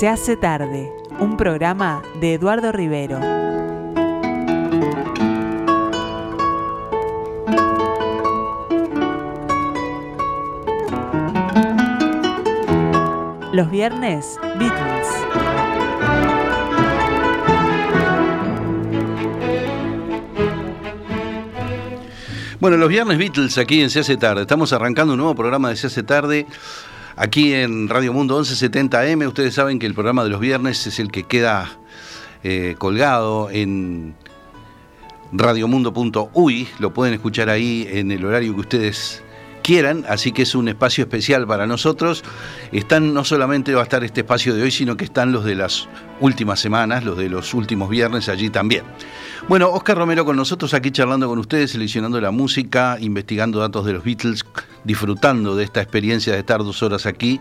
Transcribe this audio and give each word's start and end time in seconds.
Se 0.00 0.08
hace 0.08 0.34
tarde, 0.34 0.90
un 1.18 1.36
programa 1.36 2.00
de 2.22 2.32
Eduardo 2.32 2.72
Rivero. 2.72 3.20
Los 13.52 13.70
viernes, 13.70 14.38
Beatles. 14.58 15.06
Bueno, 22.58 22.78
los 22.78 22.88
viernes 22.88 23.18
Beatles 23.18 23.58
aquí 23.58 23.82
en 23.82 23.90
Se 23.90 24.00
hace 24.00 24.16
tarde. 24.16 24.40
Estamos 24.40 24.72
arrancando 24.72 25.12
un 25.12 25.18
nuevo 25.18 25.34
programa 25.34 25.68
de 25.68 25.76
Se 25.76 25.88
hace 25.88 26.02
tarde 26.02 26.46
aquí 27.20 27.52
en 27.52 27.86
Radio 27.88 28.14
Mundo 28.14 28.40
1170M. 28.40 29.28
Ustedes 29.28 29.54
saben 29.54 29.78
que 29.78 29.84
el 29.84 29.92
programa 29.92 30.24
de 30.24 30.30
los 30.30 30.40
viernes 30.40 30.86
es 30.86 30.98
el 30.98 31.12
que 31.12 31.24
queda 31.24 31.70
eh, 32.42 32.74
colgado 32.78 33.50
en 33.50 34.14
radiomundo.uy. 35.30 36.68
Lo 36.78 36.94
pueden 36.94 37.12
escuchar 37.12 37.50
ahí 37.50 37.86
en 37.90 38.10
el 38.10 38.24
horario 38.24 38.54
que 38.54 38.60
ustedes 38.60 39.22
así 40.08 40.32
que 40.32 40.42
es 40.42 40.54
un 40.56 40.68
espacio 40.68 41.04
especial 41.04 41.46
para 41.46 41.64
nosotros. 41.64 42.24
Están, 42.72 43.14
no 43.14 43.24
solamente 43.24 43.72
va 43.72 43.80
a 43.80 43.82
estar 43.84 44.02
este 44.02 44.22
espacio 44.22 44.54
de 44.54 44.62
hoy, 44.62 44.70
sino 44.72 44.96
que 44.96 45.04
están 45.04 45.30
los 45.30 45.44
de 45.44 45.54
las 45.54 45.88
últimas 46.18 46.58
semanas, 46.58 47.04
los 47.04 47.16
de 47.16 47.28
los 47.28 47.54
últimos 47.54 47.88
viernes 47.88 48.28
allí 48.28 48.50
también. 48.50 48.82
Bueno, 49.48 49.70
Oscar 49.70 49.96
Romero 49.96 50.24
con 50.24 50.36
nosotros 50.36 50.74
aquí 50.74 50.90
charlando 50.90 51.28
con 51.28 51.38
ustedes, 51.38 51.70
seleccionando 51.70 52.20
la 52.20 52.32
música, 52.32 52.96
investigando 53.00 53.60
datos 53.60 53.86
de 53.86 53.92
los 53.92 54.02
Beatles, 54.02 54.44
disfrutando 54.82 55.54
de 55.54 55.62
esta 55.64 55.80
experiencia 55.80 56.32
de 56.32 56.40
estar 56.40 56.58
dos 56.58 56.82
horas 56.82 57.06
aquí. 57.06 57.40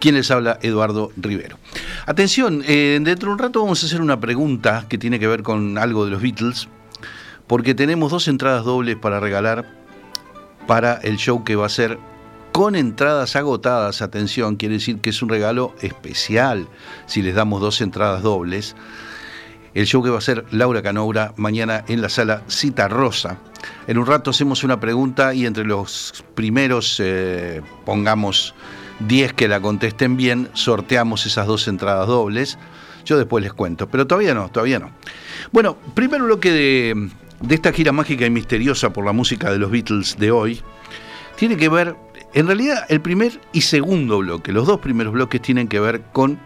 ¿Quién 0.00 0.16
les 0.16 0.30
habla? 0.32 0.58
Eduardo 0.62 1.12
Rivero. 1.16 1.56
Atención, 2.06 2.64
eh, 2.66 2.98
dentro 3.00 3.28
de 3.28 3.34
un 3.34 3.38
rato 3.38 3.62
vamos 3.62 3.82
a 3.82 3.86
hacer 3.86 4.00
una 4.00 4.18
pregunta 4.18 4.86
que 4.88 4.98
tiene 4.98 5.20
que 5.20 5.28
ver 5.28 5.44
con 5.44 5.78
algo 5.78 6.04
de 6.04 6.10
los 6.10 6.20
Beatles, 6.20 6.68
porque 7.46 7.74
tenemos 7.74 8.10
dos 8.10 8.26
entradas 8.26 8.64
dobles 8.64 8.96
para 8.96 9.20
regalar 9.20 9.79
para 10.66 10.94
el 10.94 11.16
show 11.16 11.44
que 11.44 11.56
va 11.56 11.66
a 11.66 11.70
ser 11.70 11.98
con 12.52 12.76
entradas 12.76 13.36
agotadas. 13.36 14.02
Atención, 14.02 14.56
quiere 14.56 14.74
decir 14.74 15.00
que 15.00 15.10
es 15.10 15.22
un 15.22 15.28
regalo 15.28 15.74
especial 15.80 16.68
si 17.06 17.22
les 17.22 17.34
damos 17.34 17.60
dos 17.60 17.80
entradas 17.80 18.22
dobles 18.22 18.74
el 19.74 19.86
show 19.86 20.02
que 20.02 20.10
va 20.10 20.18
a 20.18 20.22
ser 20.22 20.44
Laura 20.50 20.82
Canoura 20.82 21.32
mañana 21.36 21.84
en 21.88 22.02
la 22.02 22.08
sala 22.08 22.42
Cita 22.48 22.88
Rosa. 22.88 23.38
En 23.86 23.98
un 23.98 24.06
rato 24.06 24.30
hacemos 24.30 24.64
una 24.64 24.80
pregunta 24.80 25.34
y 25.34 25.46
entre 25.46 25.64
los 25.64 26.24
primeros, 26.34 26.96
eh, 26.98 27.62
pongamos 27.84 28.54
10 29.00 29.32
que 29.34 29.48
la 29.48 29.60
contesten 29.60 30.16
bien, 30.16 30.48
sorteamos 30.54 31.26
esas 31.26 31.46
dos 31.46 31.68
entradas 31.68 32.06
dobles. 32.06 32.58
Yo 33.04 33.16
después 33.16 33.42
les 33.42 33.52
cuento, 33.52 33.88
pero 33.88 34.06
todavía 34.06 34.34
no, 34.34 34.50
todavía 34.50 34.78
no. 34.78 34.90
Bueno, 35.52 35.76
primer 35.94 36.22
bloque 36.22 36.52
de, 36.52 37.10
de 37.40 37.54
esta 37.54 37.72
gira 37.72 37.92
mágica 37.92 38.26
y 38.26 38.30
misteriosa 38.30 38.92
por 38.92 39.04
la 39.04 39.12
música 39.12 39.50
de 39.50 39.58
los 39.58 39.70
Beatles 39.70 40.16
de 40.18 40.30
hoy 40.30 40.60
tiene 41.36 41.56
que 41.56 41.68
ver, 41.68 41.96
en 42.34 42.46
realidad 42.46 42.84
el 42.88 43.00
primer 43.00 43.40
y 43.52 43.62
segundo 43.62 44.18
bloque, 44.18 44.52
los 44.52 44.66
dos 44.66 44.80
primeros 44.80 45.12
bloques 45.12 45.40
tienen 45.40 45.68
que 45.68 45.80
ver 45.80 46.02
con 46.12 46.38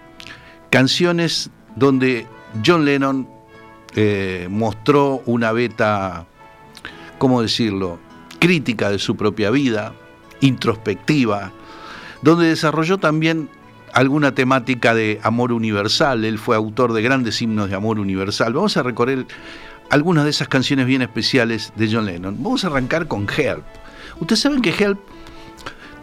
canciones 0.71 1.51
donde 1.75 2.27
John 2.65 2.85
Lennon 2.85 3.29
eh, 3.97 4.47
mostró 4.51 5.23
una 5.27 5.53
beta, 5.53 6.27
¿cómo 7.19 7.43
decirlo?, 7.43 7.99
crítica 8.39 8.91
de 8.91 8.99
su 8.99 9.17
propia 9.17 9.51
vida, 9.51 9.95
introspectiva, 10.41 11.51
donde 12.23 12.47
desarrolló 12.47 12.99
también 12.99 13.49
alguna 13.93 14.35
temática 14.35 14.95
de 14.95 15.19
amor 15.23 15.53
universal. 15.53 16.25
Él 16.25 16.39
fue 16.39 16.55
autor 16.55 16.93
de 16.93 17.03
grandes 17.03 17.41
himnos 17.41 17.71
de 17.71 17.77
amor 17.77 17.99
universal. 17.99 18.53
Vamos 18.53 18.77
a 18.77 18.83
recorrer 18.83 19.27
algunas 19.91 20.25
de 20.25 20.31
esas 20.31 20.49
canciones 20.49 20.87
bien 20.87 21.03
especiales 21.03 21.73
de 21.77 21.93
John 21.93 22.07
Lennon. 22.07 22.37
Vamos 22.43 22.65
a 22.65 22.69
arrancar 22.69 23.09
con 23.09 23.27
Help. 23.29 23.65
Ustedes 24.21 24.41
saben 24.41 24.63
que 24.63 24.71
Help 24.71 24.99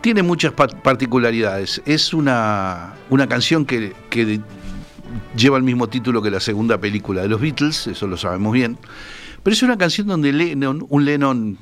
tiene 0.01 0.23
muchas 0.23 0.53
particularidades. 0.53 1.81
Es 1.85 2.13
una, 2.13 2.93
una 3.09 3.27
canción 3.27 3.65
que, 3.65 3.93
que 4.09 4.41
lleva 5.35 5.57
el 5.57 5.63
mismo 5.63 5.87
título 5.87 6.21
que 6.21 6.31
la 6.31 6.39
segunda 6.39 6.79
película 6.79 7.21
de 7.21 7.29
los 7.29 7.39
Beatles, 7.39 7.87
eso 7.87 8.07
lo 8.07 8.17
sabemos 8.17 8.53
bien, 8.53 8.77
pero 9.43 9.53
es 9.53 9.63
una 9.63 9.77
canción 9.77 10.07
donde 10.07 10.31
Lennon, 10.31 10.85
un 10.89 11.05
Lennon 11.05 11.57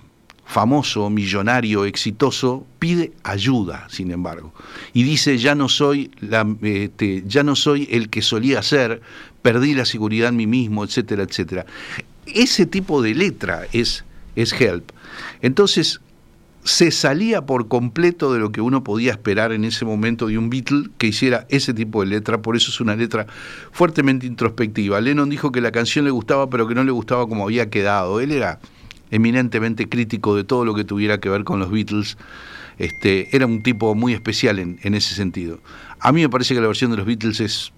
famoso, 0.45 1.09
millonario, 1.11 1.85
exitoso, 1.85 2.65
pide 2.79 3.13
ayuda, 3.23 3.85
sin 3.89 4.11
embargo, 4.11 4.51
y 4.93 5.03
dice 5.03 5.37
ya 5.37 5.53
no 5.53 5.69
soy 5.69 6.09
la, 6.21 6.47
este, 6.63 7.23
ya 7.27 7.43
no 7.43 7.55
soy 7.55 7.87
el 7.91 8.09
que 8.09 8.23
solía 8.23 8.63
ser, 8.63 9.01
perdí 9.43 9.75
la 9.75 9.85
seguridad 9.85 10.29
en 10.29 10.37
mí 10.37 10.47
mismo, 10.47 10.83
etcétera, 10.83 11.23
etcétera. 11.23 11.65
Ese 12.35 12.65
tipo 12.65 13.01
de 13.01 13.15
letra 13.15 13.67
es, 13.73 14.05
es 14.35 14.53
Help. 14.53 14.91
Entonces, 15.41 16.01
se 16.63 16.91
salía 16.91 17.45
por 17.45 17.67
completo 17.67 18.33
de 18.33 18.39
lo 18.39 18.51
que 18.51 18.61
uno 18.61 18.83
podía 18.83 19.11
esperar 19.11 19.51
en 19.53 19.63
ese 19.63 19.85
momento 19.85 20.27
de 20.27 20.37
un 20.37 20.49
Beatle 20.49 20.89
que 20.97 21.07
hiciera 21.07 21.47
ese 21.49 21.73
tipo 21.73 22.01
de 22.01 22.07
letra, 22.07 22.41
por 22.41 22.55
eso 22.55 22.69
es 22.69 22.81
una 22.81 22.95
letra 22.95 23.27
fuertemente 23.71 24.27
introspectiva. 24.27 24.99
Lennon 24.99 25.29
dijo 25.29 25.51
que 25.51 25.61
la 25.61 25.71
canción 25.71 26.05
le 26.05 26.11
gustaba, 26.11 26.49
pero 26.49 26.67
que 26.67 26.75
no 26.75 26.83
le 26.83 26.91
gustaba 26.91 27.27
como 27.27 27.45
había 27.45 27.69
quedado. 27.69 28.19
Él 28.19 28.31
era 28.31 28.59
eminentemente 29.09 29.87
crítico 29.89 30.35
de 30.35 30.43
todo 30.43 30.65
lo 30.65 30.75
que 30.75 30.83
tuviera 30.83 31.19
que 31.19 31.29
ver 31.29 31.43
con 31.43 31.59
los 31.59 31.71
Beatles. 31.71 32.17
Este, 32.77 33.35
era 33.35 33.45
un 33.45 33.63
tipo 33.63 33.95
muy 33.95 34.13
especial 34.13 34.59
en, 34.59 34.79
en 34.83 34.93
ese 34.95 35.15
sentido. 35.15 35.59
A 35.99 36.11
mí 36.11 36.21
me 36.21 36.29
parece 36.29 36.53
que 36.53 36.61
la 36.61 36.67
versión 36.67 36.91
de 36.91 36.97
los 36.97 37.05
Beatles 37.05 37.39
es 37.39 37.71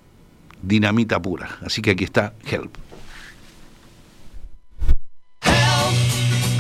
dinamita 0.62 1.22
pura, 1.22 1.58
así 1.62 1.82
que 1.82 1.92
aquí 1.92 2.04
está 2.04 2.34
Help. 2.46 2.76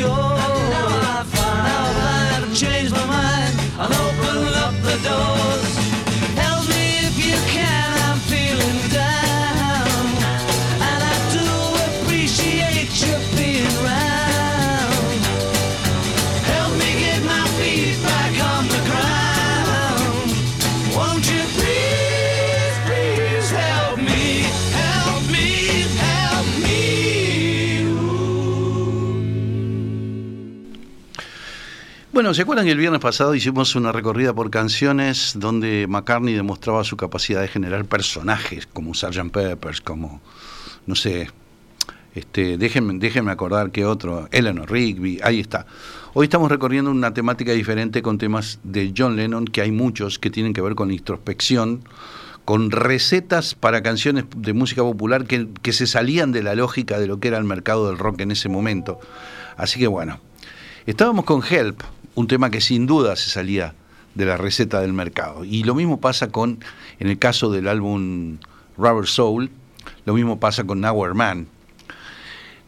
doors. 0.00 0.29
Bueno, 32.20 32.34
¿se 32.34 32.42
acuerdan 32.42 32.66
que 32.66 32.72
el 32.72 32.76
viernes 32.76 33.00
pasado 33.00 33.34
hicimos 33.34 33.74
una 33.76 33.92
recorrida 33.92 34.34
por 34.34 34.50
canciones 34.50 35.32
donde 35.36 35.86
McCartney 35.88 36.34
demostraba 36.34 36.84
su 36.84 36.98
capacidad 36.98 37.40
de 37.40 37.48
generar 37.48 37.86
personajes 37.86 38.66
como 38.66 38.92
Sgt. 38.92 39.30
Peppers, 39.32 39.80
como, 39.80 40.20
no 40.84 40.94
sé, 40.96 41.30
este, 42.14 42.58
déjenme, 42.58 43.32
acordar 43.32 43.70
que 43.70 43.86
otro, 43.86 44.28
Eleanor 44.32 44.70
Rigby, 44.70 45.18
ahí 45.22 45.40
está. 45.40 45.64
Hoy 46.12 46.24
estamos 46.24 46.50
recorriendo 46.50 46.90
una 46.90 47.14
temática 47.14 47.52
diferente 47.52 48.02
con 48.02 48.18
temas 48.18 48.58
de 48.64 48.92
John 48.94 49.16
Lennon, 49.16 49.46
que 49.46 49.62
hay 49.62 49.72
muchos 49.72 50.18
que 50.18 50.28
tienen 50.28 50.52
que 50.52 50.60
ver 50.60 50.74
con 50.74 50.90
introspección, 50.90 51.84
con 52.44 52.70
recetas 52.70 53.54
para 53.54 53.82
canciones 53.82 54.26
de 54.36 54.52
música 54.52 54.82
popular 54.82 55.24
que 55.24 55.72
se 55.72 55.86
salían 55.86 56.32
de 56.32 56.42
la 56.42 56.54
lógica 56.54 56.98
de 56.98 57.06
lo 57.06 57.18
que 57.18 57.28
era 57.28 57.38
el 57.38 57.44
mercado 57.44 57.88
del 57.88 57.96
rock 57.96 58.20
en 58.20 58.30
ese 58.30 58.50
momento. 58.50 59.00
Así 59.56 59.80
que 59.80 59.86
bueno, 59.86 60.20
estábamos 60.84 61.24
con 61.24 61.42
Help, 61.42 61.80
un 62.14 62.26
tema 62.26 62.50
que 62.50 62.60
sin 62.60 62.86
duda 62.86 63.16
se 63.16 63.30
salía 63.30 63.74
de 64.14 64.26
la 64.26 64.36
receta 64.36 64.80
del 64.80 64.92
mercado. 64.92 65.44
Y 65.44 65.62
lo 65.62 65.74
mismo 65.74 66.00
pasa 66.00 66.30
con, 66.30 66.64
en 66.98 67.08
el 67.08 67.18
caso 67.18 67.50
del 67.50 67.68
álbum 67.68 68.38
Rubber 68.76 69.06
Soul, 69.06 69.50
lo 70.04 70.14
mismo 70.14 70.40
pasa 70.40 70.64
con 70.64 70.80
Nowhere 70.80 71.14
Man. 71.14 71.46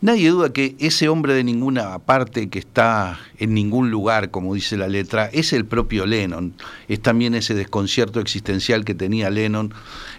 Nadie 0.03 0.31
duda 0.31 0.53
que 0.53 0.75
ese 0.81 1.09
hombre 1.09 1.33
de 1.33 1.45
ninguna 1.45 2.01
parte 2.01 2.49
que 2.49 2.59
está 2.59 3.21
en 3.39 3.55
ningún 3.55 3.93
lugar, 3.93 4.33
como 4.33 4.53
dice 4.53 4.77
la 4.77 4.89
letra, 4.89 5.27
es 5.33 5.53
el 5.53 5.65
propio 5.65 6.07
Lennon. 6.07 6.55
Es 6.89 7.01
también 7.01 7.37
ese 7.37 7.55
desconcierto 7.55 8.19
existencial 8.19 8.85
que 8.85 8.97
tenía 8.97 9.31
Lennon 9.31 9.73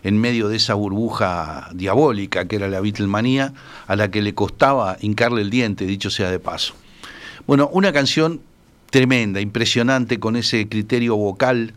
en 0.03 0.17
medio 0.21 0.47
de 0.47 0.55
esa 0.55 0.73
burbuja 0.73 1.69
diabólica 1.73 2.47
que 2.47 2.55
era 2.55 2.69
la 2.69 2.79
Beatlemanía, 2.79 3.53
a 3.85 3.97
la 3.97 4.09
que 4.09 4.21
le 4.21 4.33
costaba 4.33 4.95
hincarle 5.01 5.41
el 5.41 5.49
diente, 5.49 5.85
dicho 5.85 6.09
sea 6.09 6.31
de 6.31 6.39
paso. 6.39 6.75
Bueno, 7.45 7.69
una 7.73 7.91
canción 7.91 8.39
tremenda, 8.93 9.41
impresionante, 9.41 10.19
con 10.19 10.35
ese 10.35 10.69
criterio 10.69 11.15
vocal 11.15 11.73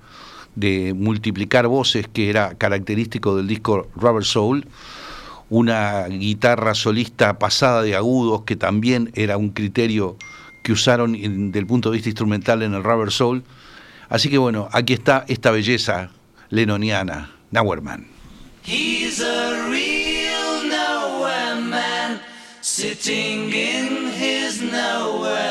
de 0.55 0.93
multiplicar 0.95 1.67
voces 1.67 2.07
que 2.13 2.29
era 2.29 2.53
característico 2.57 3.35
del 3.37 3.47
disco 3.47 3.89
Rubber 3.97 4.23
Soul 4.23 4.69
una 5.49 6.09
guitarra 6.09 6.75
solista 6.75 7.39
pasada 7.39 7.83
de 7.83 7.97
agudos, 7.97 8.43
que 8.43 8.55
también 8.55 9.13
era 9.15 9.39
un 9.39 9.49
criterio 9.49 10.19
que 10.63 10.73
usaron 10.73 11.13
desde 11.13 11.59
el 11.59 11.67
punto 11.67 11.91
de 11.91 11.95
vista 11.95 12.11
instrumental 12.11 12.63
en 12.63 12.75
el 12.75 12.85
Rubber 12.85 13.11
Soul. 13.11 13.45
Así 14.11 14.29
que 14.29 14.37
bueno, 14.37 14.69
aquí 14.73 14.93
está 14.93 15.25
esta 15.27 15.51
belleza 15.51 16.11
lenoniana, 16.51 17.31
Nowhere 17.51 17.81
Man. 17.81 18.09
He's 18.63 19.23
a 19.23 19.71
real 19.71 20.69
nowhere 20.69 21.63
man, 21.63 22.21
sitting 22.61 23.53
in 23.55 24.11
his 24.13 24.61
nowhere 24.61 25.47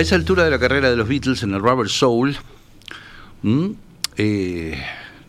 A 0.00 0.02
esa 0.02 0.14
altura 0.14 0.44
de 0.44 0.50
la 0.50 0.58
carrera 0.58 0.88
de 0.88 0.96
los 0.96 1.06
Beatles 1.06 1.42
en 1.42 1.52
el 1.52 1.60
Rubber 1.60 1.90
Soul, 1.90 2.34
eh, 4.16 4.82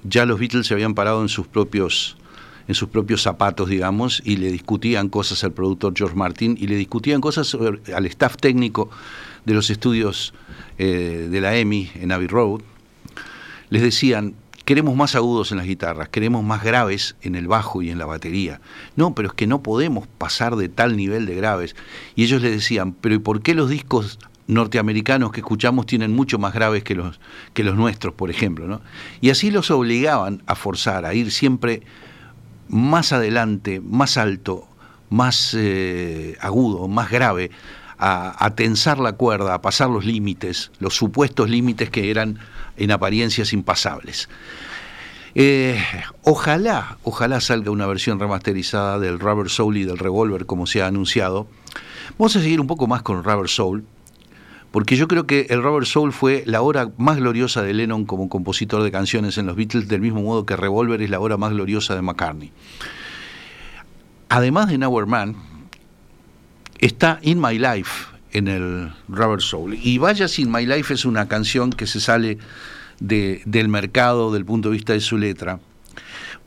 ya 0.05 0.25
los 0.25 0.39
Beatles 0.39 0.65
se 0.65 0.73
habían 0.73 0.93
parado 0.93 1.21
en 1.21 1.27
sus 1.27 1.45
propios 1.45 2.15
en 2.69 2.73
sus 2.73 2.87
propios 2.87 3.21
zapatos, 3.21 3.67
digamos, 3.67 4.21
y 4.23 4.37
le 4.37 4.49
discutían 4.49 5.09
cosas 5.09 5.43
al 5.43 5.51
productor 5.51 5.91
George 5.93 6.15
Martin 6.15 6.55
y 6.57 6.67
le 6.67 6.77
discutían 6.77 7.19
cosas 7.19 7.53
al 7.93 8.05
staff 8.05 8.37
técnico 8.37 8.89
de 9.43 9.55
los 9.55 9.69
estudios 9.69 10.33
eh, 10.77 11.27
de 11.29 11.41
la 11.41 11.53
EMI 11.57 11.91
en 11.95 12.13
Abbey 12.13 12.27
Road. 12.27 12.61
Les 13.71 13.81
decían, 13.81 14.35
queremos 14.63 14.95
más 14.95 15.15
agudos 15.15 15.51
en 15.51 15.57
las 15.57 15.67
guitarras, 15.67 16.07
queremos 16.07 16.45
más 16.45 16.63
graves 16.63 17.17
en 17.23 17.35
el 17.35 17.49
bajo 17.49 17.81
y 17.81 17.89
en 17.89 17.97
la 17.97 18.05
batería. 18.05 18.61
No, 18.95 19.15
pero 19.15 19.27
es 19.27 19.33
que 19.33 19.47
no 19.47 19.63
podemos 19.63 20.07
pasar 20.07 20.55
de 20.55 20.69
tal 20.69 20.95
nivel 20.95 21.25
de 21.25 21.35
graves. 21.35 21.75
Y 22.15 22.23
ellos 22.23 22.41
les 22.41 22.53
decían, 22.53 22.93
pero 22.93 23.15
¿y 23.15 23.19
por 23.19 23.41
qué 23.41 23.53
los 23.53 23.69
discos 23.69 24.17
norteamericanos 24.47 25.31
que 25.31 25.41
escuchamos 25.41 25.85
tienen 25.85 26.13
mucho 26.13 26.39
más 26.39 26.53
graves 26.53 26.83
que 26.83 26.95
los, 26.95 27.19
que 27.53 27.63
los 27.63 27.75
nuestros, 27.75 28.13
por 28.13 28.29
ejemplo? 28.29 28.67
¿no? 28.67 28.81
Y 29.21 29.29
así 29.29 29.51
los 29.51 29.71
obligaban 29.71 30.43
a 30.45 30.55
forzar, 30.55 31.05
a 31.05 31.13
ir 31.13 31.31
siempre 31.31 31.83
más 32.67 33.11
adelante, 33.11 33.81
más 33.81 34.17
alto, 34.17 34.67
más 35.09 35.55
eh, 35.57 36.37
agudo, 36.39 36.87
más 36.87 37.11
grave, 37.11 37.51
a, 38.03 38.49
tensar 38.55 38.97
la 38.97 39.13
cuerda, 39.13 39.53
a 39.53 39.61
pasar 39.61 39.89
los 39.89 40.05
límites, 40.05 40.71
los 40.79 40.95
supuestos 40.95 41.51
límites 41.51 41.91
que 41.91 42.09
eran 42.09 42.39
en 42.77 42.89
apariencias 42.89 43.53
impasables. 43.53 44.27
Eh, 45.35 45.79
ojalá, 46.23 46.97
ojalá 47.03 47.39
salga 47.41 47.69
una 47.69 47.85
versión 47.85 48.19
remasterizada 48.19 48.97
del 48.97 49.19
Rubber 49.19 49.49
Soul 49.49 49.77
y 49.77 49.83
del 49.83 49.99
Revolver 49.99 50.47
como 50.47 50.65
se 50.65 50.81
ha 50.81 50.87
anunciado. 50.87 51.47
Vamos 52.17 52.35
a 52.35 52.41
seguir 52.41 52.59
un 52.59 52.67
poco 52.67 52.87
más 52.87 53.03
con 53.03 53.23
Rubber 53.23 53.49
Soul, 53.49 53.85
porque 54.71 54.95
yo 54.95 55.07
creo 55.07 55.27
que 55.27 55.47
el 55.49 55.61
Robert 55.61 55.85
Soul 55.85 56.13
fue 56.13 56.43
la 56.45 56.61
hora 56.61 56.91
más 56.97 57.17
gloriosa 57.17 57.61
de 57.61 57.73
Lennon 57.73 58.05
como 58.05 58.29
compositor 58.29 58.83
de 58.83 58.91
canciones 58.91 59.37
en 59.37 59.45
los 59.45 59.55
Beatles, 59.55 59.87
del 59.87 60.01
mismo 60.01 60.21
modo 60.21 60.45
que 60.45 60.55
Revolver 60.55 61.01
es 61.01 61.09
la 61.09 61.19
hora 61.19 61.37
más 61.37 61.51
gloriosa 61.51 61.93
de 61.93 62.01
McCartney. 62.01 62.51
Además 64.29 64.69
de 64.69 64.77
Nowhere 64.77 65.07
Man, 65.07 65.35
está 66.79 67.19
In 67.21 67.41
My 67.41 67.59
Life 67.59 68.07
en 68.31 68.47
el 68.47 68.93
Robert 69.09 69.41
Soul. 69.41 69.77
Y 69.81 69.97
Vaya 69.97 70.27
In 70.37 70.51
My 70.51 70.65
Life 70.65 70.93
es 70.93 71.03
una 71.03 71.27
canción 71.27 71.71
que 71.71 71.85
se 71.85 71.99
sale 71.99 72.37
del 72.99 73.67
mercado 73.67 74.31
del 74.31 74.45
punto 74.45 74.69
de 74.69 74.73
vista 74.73 74.93
de 74.93 75.01
su 75.01 75.17
letra. 75.17 75.59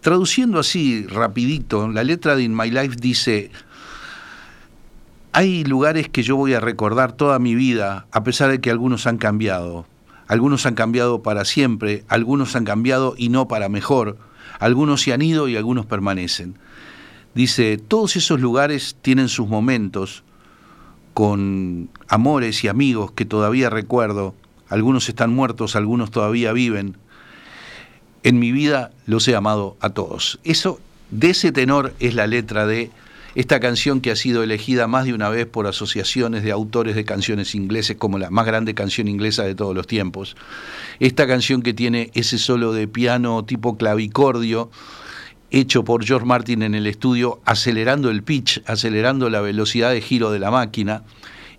Traduciendo 0.01 0.59
así 0.59 1.07
rapidito, 1.07 1.89
la 1.89 2.05
letra 2.05 2.37
de 2.37 2.45
In 2.45 2.57
My 2.57 2.71
Life 2.71 2.97
dice, 3.01 3.51
hay 5.35 5.65
lugares 5.65 6.09
que 6.09 6.23
yo 6.23 6.37
voy 6.37 6.55
a 6.55 6.61
recordar 6.61 7.11
toda 7.11 7.41
mi 7.41 7.57
vida, 7.57 8.07
a 8.13 8.23
pesar 8.23 8.53
de 8.53 8.61
que 8.61 8.71
algunos 8.71 9.09
han 9.09 9.19
cambiado. 9.19 9.85
Algunos 10.29 10.65
han 10.65 10.77
cambiado 10.77 11.25
para 11.25 11.45
siempre, 11.45 12.05
algunos 12.07 12.55
han 12.55 12.65
cambiado 12.65 13.15
y 13.19 13.31
no 13.31 13.49
para 13.49 13.69
mejor, 13.69 14.17
algunos 14.61 15.03
se 15.03 15.13
han 15.13 15.23
ido 15.23 15.49
y 15.49 15.57
algunos 15.57 15.87
permanecen. 15.87 16.55
Dice, 17.35 17.79
todos 17.79 18.15
esos 18.15 18.41
lugares 18.41 18.97
tienen 19.03 19.29
sus 19.29 19.49
momentos, 19.49 20.23
con 21.15 21.91
amores 22.07 22.63
y 22.63 22.69
amigos 22.69 23.11
que 23.11 23.25
todavía 23.25 23.71
recuerdo, 23.71 24.37
algunos 24.69 25.09
están 25.09 25.35
muertos, 25.35 25.75
algunos 25.75 26.13
todavía 26.13 26.53
viven. 26.53 26.97
En 28.23 28.39
mi 28.39 28.53
vida 28.53 28.93
los 29.07 29.27
he 29.27 29.35
amado 29.35 29.77
a 29.81 29.91
todos. 29.91 30.39
Eso, 30.45 30.79
de 31.11 31.31
ese 31.31 31.51
tenor 31.51 31.93
es 31.99 32.15
la 32.15 32.29
letra 32.29 32.67
de 32.67 32.93
esta 33.35 33.59
canción 33.61 34.01
que 34.01 34.11
ha 34.11 34.17
sido 34.17 34.43
elegida 34.43 34.87
más 34.87 35.05
de 35.05 35.15
una 35.15 35.29
vez 35.29 35.47
por 35.47 35.67
asociaciones 35.67 36.43
de 36.43 36.53
autores 36.53 36.95
de 36.95 37.05
canciones 37.05 37.55
ingleses 37.55 37.97
como 37.97 38.19
la 38.19 38.31
más 38.31 38.47
grande 38.47 38.75
canción 38.75 39.09
inglesa 39.09 39.43
de 39.43 39.55
todos 39.55 39.75
los 39.75 39.87
tiempos. 39.87 40.37
Esta 41.01 41.27
canción 41.27 41.63
que 41.63 41.75
tiene 41.75 42.11
ese 42.15 42.39
solo 42.39 42.73
de 42.73 42.87
piano 42.87 43.45
tipo 43.45 43.77
clavicordio, 43.77 44.71
hecho 45.51 45.85
por 45.85 46.05
George 46.05 46.27
Martin 46.27 46.63
en 46.63 46.75
el 46.75 46.87
estudio, 46.87 47.41
acelerando 47.45 48.11
el 48.11 48.23
pitch, 48.23 48.63
acelerando 48.67 49.29
la 49.31 49.41
velocidad 49.41 49.91
de 49.91 50.01
giro 50.01 50.31
de 50.31 50.39
la 50.39 50.51
máquina 50.51 51.03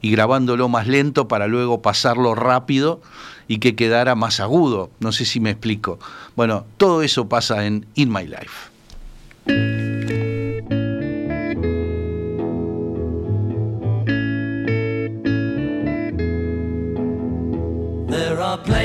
y 0.02 0.12
grabándolo 0.12 0.70
más 0.70 0.88
lento 0.88 1.28
para 1.28 1.48
luego 1.48 1.82
pasarlo 1.82 2.36
rápido 2.36 3.02
y 3.48 3.60
que 3.60 3.76
quedara 3.76 4.16
más 4.16 4.40
agudo. 4.40 4.92
No 5.00 5.12
sé 5.12 5.26
si 5.26 5.40
me 5.40 5.52
explico. 5.52 6.00
Bueno, 6.36 6.66
todo 6.78 7.02
eso 7.02 7.28
pasa 7.28 7.66
en 7.66 7.86
In 7.96 8.12
My 8.12 8.26
Life. 8.26 9.75
There 18.64 18.85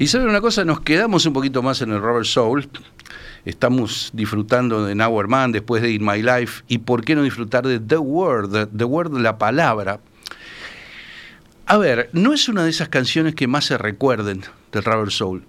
Y 0.00 0.06
saben 0.06 0.30
una 0.30 0.40
cosa, 0.40 0.64
nos 0.64 0.80
quedamos 0.80 1.26
un 1.26 1.34
poquito 1.34 1.62
más 1.62 1.82
en 1.82 1.92
el 1.92 2.00
Robert 2.00 2.24
Soul. 2.24 2.66
Estamos 3.44 4.08
disfrutando 4.14 4.86
de 4.86 4.94
Now 4.94 5.28
Man 5.28 5.52
después 5.52 5.82
de 5.82 5.90
In 5.90 6.06
My 6.06 6.22
Life. 6.22 6.62
¿Y 6.68 6.78
por 6.78 7.04
qué 7.04 7.14
no 7.14 7.22
disfrutar 7.22 7.66
de 7.66 7.78
The 7.78 7.98
Word? 7.98 8.68
The 8.74 8.84
Word, 8.84 9.12
la 9.20 9.36
palabra. 9.36 10.00
A 11.66 11.76
ver, 11.76 12.08
no 12.14 12.32
es 12.32 12.48
una 12.48 12.64
de 12.64 12.70
esas 12.70 12.88
canciones 12.88 13.34
que 13.34 13.46
más 13.46 13.66
se 13.66 13.76
recuerden 13.76 14.40
del 14.72 14.84
Robert 14.84 15.10
Soul. 15.10 15.44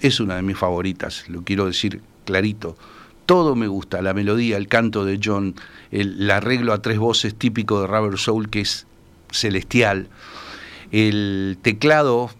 Es 0.00 0.18
una 0.18 0.36
de 0.36 0.42
mis 0.42 0.56
favoritas, 0.56 1.28
lo 1.28 1.42
quiero 1.42 1.66
decir 1.66 2.00
clarito. 2.24 2.74
Todo 3.26 3.54
me 3.54 3.66
gusta, 3.66 4.00
la 4.00 4.14
melodía, 4.14 4.56
el 4.56 4.68
canto 4.68 5.04
de 5.04 5.20
John, 5.22 5.56
el, 5.90 6.22
el 6.22 6.30
arreglo 6.30 6.72
a 6.72 6.80
tres 6.80 6.96
voces 6.96 7.34
típico 7.34 7.82
de 7.82 7.86
Robert 7.86 8.16
Soul 8.16 8.48
que 8.48 8.62
es 8.62 8.86
celestial, 9.30 10.08
el 10.90 11.58
teclado 11.60 12.30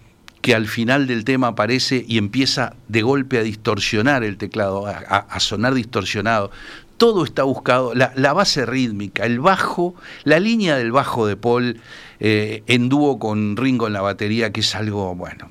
que 0.49 0.55
al 0.55 0.67
final 0.67 1.07
del 1.07 1.25
tema 1.25 1.49
aparece 1.49 2.07
y 2.09 2.17
empieza 2.17 2.75
de 2.89 3.03
golpe 3.03 3.37
a 3.37 3.43
distorsionar 3.43 4.25
el 4.25 4.39
teclado, 4.39 4.87
a, 4.87 5.41
sonar 5.41 5.75
distorsionado. 5.75 6.51
Todo 6.97 7.23
está 7.25 7.43
buscado, 7.43 7.93
la, 7.95 8.33
base 8.33 8.65
rítmica, 8.65 9.27
el 9.27 9.41
bajo, 9.41 9.95
la 10.25 10.41
línea 10.41 10.77
del 10.79 10.91
bajo 10.91 11.27
de 11.27 11.37
Paul 11.37 11.83
eh, 12.19 12.63
en 12.67 12.89
dúo 12.89 13.19
con 13.19 13.59
Ringo 13.59 13.89
en 13.89 13.93
la 13.93 14.01
batería, 14.01 14.51
que 14.51 14.61
es 14.61 14.75
algo, 14.75 15.15
bueno, 15.15 15.51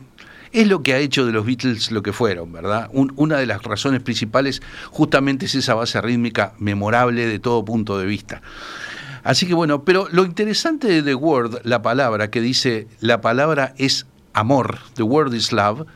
es 0.51 0.67
lo 0.67 0.81
que 0.81 0.93
ha 0.95 0.97
hecho 0.97 1.27
de 1.27 1.31
los 1.31 1.45
Beatles 1.45 1.91
lo 1.91 2.01
que 2.01 2.11
fueron, 2.11 2.51
¿verdad? 2.51 2.89
Un- 2.91 3.13
una 3.17 3.37
de 3.37 3.45
las 3.45 3.61
razones 3.61 4.01
principales 4.01 4.63
justamente 4.89 5.45
es 5.45 5.53
esa 5.53 5.75
base 5.75 6.01
rítmica 6.01 6.53
memorable 6.57 7.27
de 7.27 7.37
todo 7.37 7.63
punto 7.63 7.99
de 7.99 8.07
vista. 8.07 8.41
Así 9.23 9.45
que 9.45 9.53
bueno, 9.53 9.83
pero 9.83 10.07
lo 10.09 10.25
interesante 10.25 10.87
de 10.87 11.03
The 11.03 11.13
Word, 11.13 11.59
la 11.65 11.83
palabra 11.83 12.31
que 12.31 12.41
dice, 12.41 12.87
la 12.99 13.21
palabra 13.21 13.75
es 13.77 14.07
amor, 14.37 14.79
The 14.93 15.03
Word 15.03 15.33
is 15.33 15.51
Love, 15.51 15.87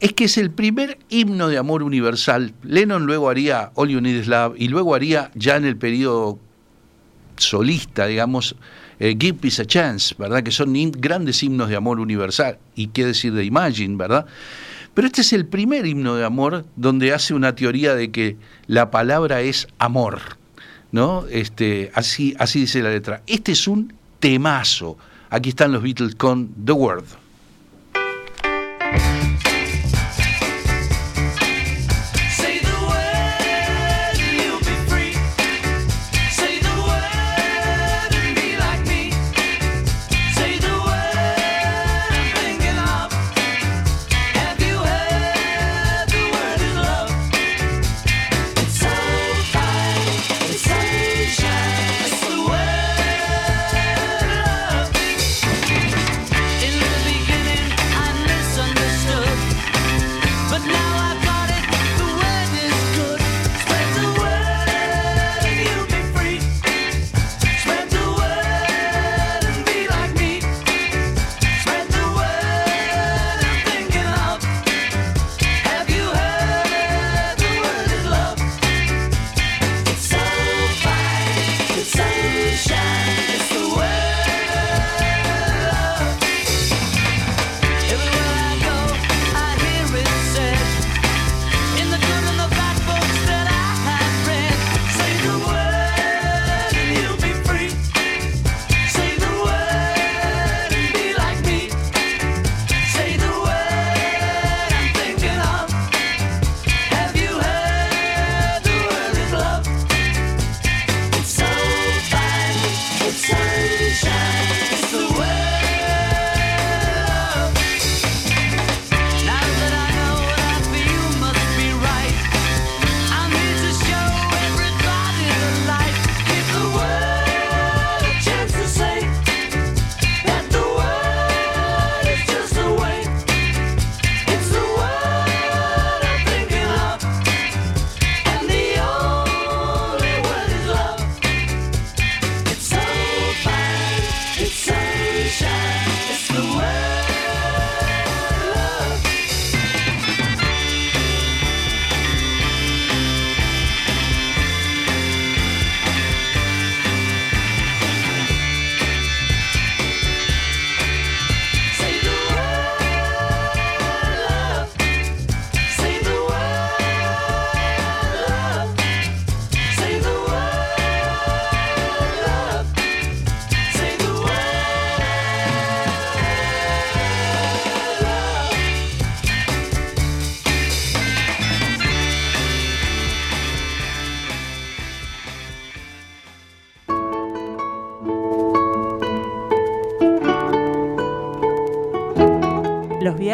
es 0.00 0.12
que 0.14 0.24
es 0.24 0.38
el 0.38 0.50
primer 0.50 0.98
himno 1.08 1.48
de 1.48 1.58
amor 1.58 1.82
universal. 1.82 2.54
Lennon 2.62 3.06
luego 3.06 3.28
haría 3.28 3.70
All 3.74 3.90
You 3.90 4.00
Need 4.00 4.20
Is 4.20 4.28
Love 4.28 4.54
y 4.56 4.68
luego 4.68 4.94
haría 4.94 5.30
ya 5.34 5.56
en 5.56 5.64
el 5.64 5.76
periodo 5.76 6.38
solista, 7.36 8.06
digamos, 8.06 8.56
eh, 8.98 9.14
Give 9.18 9.34
Peace 9.34 9.62
a 9.62 9.66
Chance, 9.66 10.14
¿verdad? 10.18 10.42
Que 10.42 10.50
son 10.50 10.74
grandes 10.92 11.42
himnos 11.42 11.68
de 11.68 11.76
amor 11.76 12.00
universal. 12.00 12.58
Y 12.74 12.88
qué 12.88 13.04
decir 13.04 13.34
de 13.34 13.44
Imagine, 13.44 13.96
¿verdad? 13.96 14.26
Pero 14.94 15.06
este 15.06 15.20
es 15.20 15.34
el 15.34 15.44
primer 15.44 15.86
himno 15.86 16.14
de 16.16 16.24
amor 16.24 16.64
donde 16.76 17.12
hace 17.12 17.34
una 17.34 17.54
teoría 17.54 17.94
de 17.94 18.10
que 18.10 18.36
la 18.66 18.90
palabra 18.90 19.42
es 19.42 19.68
amor, 19.78 20.20
¿no? 20.92 21.26
Este, 21.30 21.90
así, 21.94 22.34
así 22.38 22.60
dice 22.60 22.82
la 22.82 22.88
letra. 22.88 23.22
Este 23.26 23.52
es 23.52 23.68
un 23.68 23.92
temazo. 24.18 24.96
Aquí 25.28 25.50
están 25.50 25.72
los 25.72 25.82
Beatles 25.82 26.14
con 26.14 26.48
The 26.64 26.72
Word. 26.72 27.04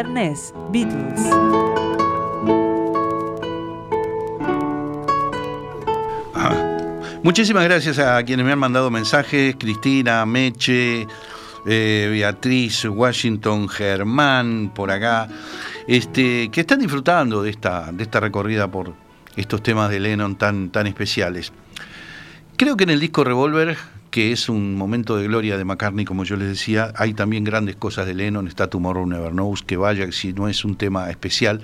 Viernes, 0.03 0.53
Beatles. 0.73 1.21
Muchísimas 7.23 7.63
gracias 7.65 8.01
a 8.01 8.21
quienes 8.25 8.45
me 8.45 8.51
han 8.51 8.59
mandado 8.59 8.91
mensajes, 8.91 9.55
Cristina, 9.57 10.27
Meche, 10.27 11.07
eh, 11.67 12.09
Beatriz, 12.11 12.85
Washington, 12.85 13.69
Germán, 13.69 14.73
por 14.75 14.91
acá, 14.91 15.29
este, 15.87 16.49
que 16.51 16.63
están 16.63 16.81
disfrutando 16.81 17.45
de 17.45 17.51
esta, 17.51 17.93
de 17.93 18.03
esta 18.03 18.19
recorrida 18.19 18.69
por 18.69 18.95
estos 19.37 19.63
temas 19.63 19.89
de 19.89 20.01
Lennon 20.01 20.35
tan, 20.35 20.71
tan 20.71 20.89
especiales. 20.89 21.53
Creo 22.57 22.77
que 22.77 22.83
en 22.83 22.91
el 22.91 22.99
disco 22.99 23.23
Revolver, 23.23 23.77
que 24.13 24.31
es 24.31 24.51
un 24.51 24.77
momento 24.77 25.17
de 25.17 25.27
gloria 25.27 25.57
de 25.57 25.65
McCartney, 25.65 26.05
como 26.05 26.25
yo 26.25 26.37
les 26.37 26.47
decía, 26.47 26.93
hay 26.97 27.15
también 27.15 27.45
grandes 27.45 27.77
cosas 27.77 28.07
de 28.07 28.13
Lennon, 28.13 28.47
está 28.47 28.69
Tomorrow 28.69 29.07
Never 29.07 29.33
Knows, 29.33 29.63
que 29.63 29.79
vaya 29.79 30.13
si 30.13 30.35
no 30.35 30.49
es 30.49 30.67
un 30.67 30.77
tema 30.77 31.09
especial, 31.09 31.63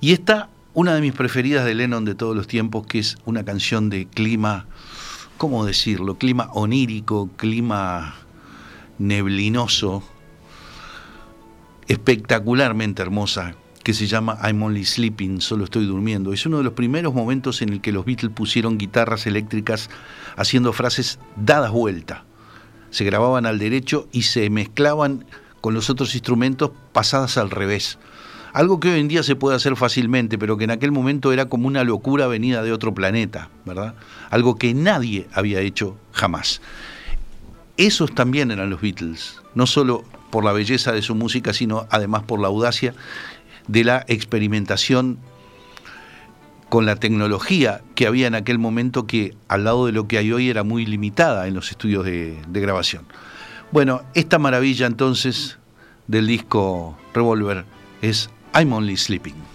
y 0.00 0.12
está 0.12 0.48
una 0.72 0.94
de 0.94 1.02
mis 1.02 1.12
preferidas 1.12 1.66
de 1.66 1.74
Lennon 1.74 2.06
de 2.06 2.14
todos 2.14 2.34
los 2.34 2.46
tiempos, 2.46 2.86
que 2.86 2.98
es 2.98 3.18
una 3.26 3.44
canción 3.44 3.90
de 3.90 4.06
clima, 4.06 4.64
¿cómo 5.36 5.66
decirlo? 5.66 6.16
Clima 6.16 6.48
onírico, 6.54 7.28
clima 7.36 8.14
neblinoso, 8.98 10.02
espectacularmente 11.88 13.02
hermosa, 13.02 13.54
que 13.82 13.92
se 13.92 14.06
llama 14.06 14.38
I'm 14.42 14.62
Only 14.62 14.86
Sleeping, 14.86 15.42
solo 15.42 15.64
estoy 15.64 15.84
durmiendo. 15.84 16.32
Es 16.32 16.46
uno 16.46 16.56
de 16.56 16.64
los 16.64 16.72
primeros 16.72 17.12
momentos 17.12 17.60
en 17.60 17.68
el 17.68 17.82
que 17.82 17.92
los 17.92 18.06
Beatles 18.06 18.32
pusieron 18.32 18.78
guitarras 18.78 19.26
eléctricas 19.26 19.90
haciendo 20.36 20.72
frases 20.72 21.18
dadas 21.36 21.70
vuelta. 21.70 22.24
Se 22.90 23.04
grababan 23.04 23.46
al 23.46 23.58
derecho 23.58 24.08
y 24.12 24.22
se 24.22 24.48
mezclaban 24.50 25.24
con 25.60 25.74
los 25.74 25.88
otros 25.90 26.14
instrumentos 26.14 26.72
pasadas 26.92 27.38
al 27.38 27.50
revés. 27.50 27.98
Algo 28.52 28.80
que 28.80 28.92
hoy 28.92 29.00
en 29.00 29.08
día 29.08 29.22
se 29.22 29.34
puede 29.34 29.56
hacer 29.56 29.76
fácilmente, 29.76 30.36
pero 30.36 30.58
que 30.58 30.64
en 30.64 30.72
aquel 30.72 30.92
momento 30.92 31.32
era 31.32 31.46
como 31.46 31.68
una 31.68 31.84
locura 31.84 32.26
venida 32.26 32.62
de 32.62 32.72
otro 32.72 32.92
planeta, 32.92 33.48
¿verdad? 33.64 33.94
Algo 34.28 34.56
que 34.56 34.74
nadie 34.74 35.26
había 35.32 35.60
hecho 35.60 35.96
jamás. 36.12 36.60
Esos 37.78 38.14
también 38.14 38.50
eran 38.50 38.68
los 38.68 38.82
Beatles, 38.82 39.40
no 39.54 39.66
solo 39.66 40.04
por 40.30 40.44
la 40.44 40.52
belleza 40.52 40.92
de 40.92 41.00
su 41.00 41.14
música, 41.14 41.54
sino 41.54 41.86
además 41.90 42.24
por 42.24 42.40
la 42.40 42.48
audacia 42.48 42.94
de 43.68 43.84
la 43.84 44.04
experimentación 44.08 45.18
con 46.72 46.86
la 46.86 46.96
tecnología 46.96 47.82
que 47.94 48.06
había 48.06 48.26
en 48.26 48.34
aquel 48.34 48.58
momento 48.58 49.06
que 49.06 49.34
al 49.46 49.64
lado 49.64 49.84
de 49.84 49.92
lo 49.92 50.08
que 50.08 50.16
hay 50.16 50.32
hoy 50.32 50.48
era 50.48 50.62
muy 50.62 50.86
limitada 50.86 51.46
en 51.46 51.52
los 51.52 51.70
estudios 51.70 52.02
de, 52.02 52.38
grabación. 52.48 53.04
Bueno, 53.72 54.00
esta 54.14 54.38
maravilla 54.38 54.86
entonces 54.86 55.58
del 56.06 56.26
disco 56.26 56.96
Revolver 57.12 57.66
es 58.00 58.30
I'm 58.54 58.72
Only 58.72 58.96
Sleeping. 58.96 59.51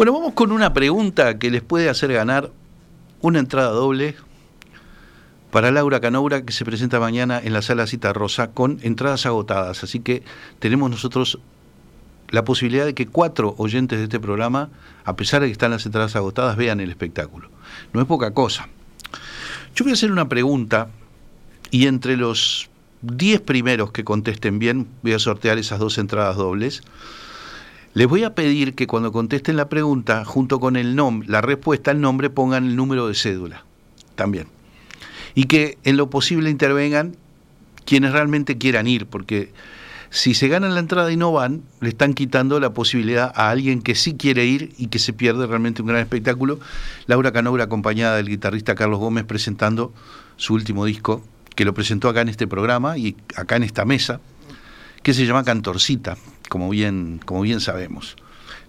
Bueno, 0.00 0.14
vamos 0.14 0.32
con 0.32 0.50
una 0.50 0.72
pregunta 0.72 1.38
que 1.38 1.50
les 1.50 1.60
puede 1.60 1.90
hacer 1.90 2.10
ganar 2.10 2.50
una 3.20 3.38
entrada 3.38 3.68
doble 3.68 4.16
para 5.50 5.70
Laura 5.70 6.00
Canoura 6.00 6.42
que 6.42 6.54
se 6.54 6.64
presenta 6.64 6.98
mañana 6.98 7.38
en 7.38 7.52
la 7.52 7.60
sala 7.60 7.86
Cita 7.86 8.14
Rosa 8.14 8.50
con 8.50 8.78
entradas 8.80 9.26
agotadas. 9.26 9.84
Así 9.84 10.00
que 10.00 10.22
tenemos 10.58 10.90
nosotros 10.90 11.38
la 12.30 12.44
posibilidad 12.44 12.86
de 12.86 12.94
que 12.94 13.08
cuatro 13.08 13.54
oyentes 13.58 13.98
de 13.98 14.04
este 14.04 14.18
programa, 14.18 14.70
a 15.04 15.16
pesar 15.16 15.42
de 15.42 15.48
que 15.48 15.52
están 15.52 15.70
las 15.70 15.84
entradas 15.84 16.16
agotadas, 16.16 16.56
vean 16.56 16.80
el 16.80 16.88
espectáculo. 16.88 17.50
No 17.92 18.00
es 18.00 18.06
poca 18.06 18.30
cosa. 18.30 18.70
Yo 19.74 19.84
voy 19.84 19.90
a 19.90 19.92
hacer 19.92 20.10
una 20.10 20.30
pregunta 20.30 20.88
y 21.70 21.88
entre 21.88 22.16
los 22.16 22.70
diez 23.02 23.42
primeros 23.42 23.92
que 23.92 24.02
contesten 24.02 24.58
bien, 24.58 24.88
voy 25.02 25.12
a 25.12 25.18
sortear 25.18 25.58
esas 25.58 25.78
dos 25.78 25.98
entradas 25.98 26.36
dobles. 26.36 26.84
Les 27.92 28.06
voy 28.06 28.22
a 28.22 28.36
pedir 28.36 28.74
que 28.74 28.86
cuando 28.86 29.10
contesten 29.10 29.56
la 29.56 29.68
pregunta, 29.68 30.24
junto 30.24 30.60
con 30.60 30.76
el 30.76 30.94
nombre, 30.94 31.28
la 31.28 31.40
respuesta, 31.40 31.90
el 31.90 32.00
nombre, 32.00 32.30
pongan 32.30 32.64
el 32.64 32.76
número 32.76 33.08
de 33.08 33.14
cédula 33.14 33.64
también. 34.14 34.46
Y 35.34 35.44
que 35.44 35.76
en 35.82 35.96
lo 35.96 36.08
posible 36.08 36.50
intervengan 36.50 37.16
quienes 37.84 38.12
realmente 38.12 38.58
quieran 38.58 38.86
ir, 38.86 39.06
porque 39.06 39.52
si 40.10 40.34
se 40.34 40.46
ganan 40.46 40.74
la 40.74 40.80
entrada 40.80 41.10
y 41.10 41.16
no 41.16 41.32
van, 41.32 41.62
le 41.80 41.88
están 41.88 42.14
quitando 42.14 42.60
la 42.60 42.74
posibilidad 42.74 43.32
a 43.34 43.50
alguien 43.50 43.82
que 43.82 43.96
sí 43.96 44.14
quiere 44.14 44.44
ir 44.44 44.72
y 44.78 44.86
que 44.86 45.00
se 45.00 45.12
pierde 45.12 45.46
realmente 45.48 45.82
un 45.82 45.88
gran 45.88 46.00
espectáculo. 46.00 46.60
Laura 47.06 47.32
Canobra, 47.32 47.64
acompañada 47.64 48.16
del 48.16 48.28
guitarrista 48.28 48.76
Carlos 48.76 49.00
Gómez, 49.00 49.24
presentando 49.24 49.92
su 50.36 50.54
último 50.54 50.84
disco, 50.84 51.24
que 51.56 51.64
lo 51.64 51.74
presentó 51.74 52.08
acá 52.08 52.20
en 52.20 52.28
este 52.28 52.46
programa 52.46 52.98
y 52.98 53.16
acá 53.36 53.56
en 53.56 53.64
esta 53.64 53.84
mesa, 53.84 54.20
que 55.02 55.12
se 55.12 55.26
llama 55.26 55.42
Cantorcita, 55.42 56.16
como 56.50 56.68
bien, 56.68 57.20
como 57.24 57.42
bien 57.42 57.60
sabemos. 57.60 58.16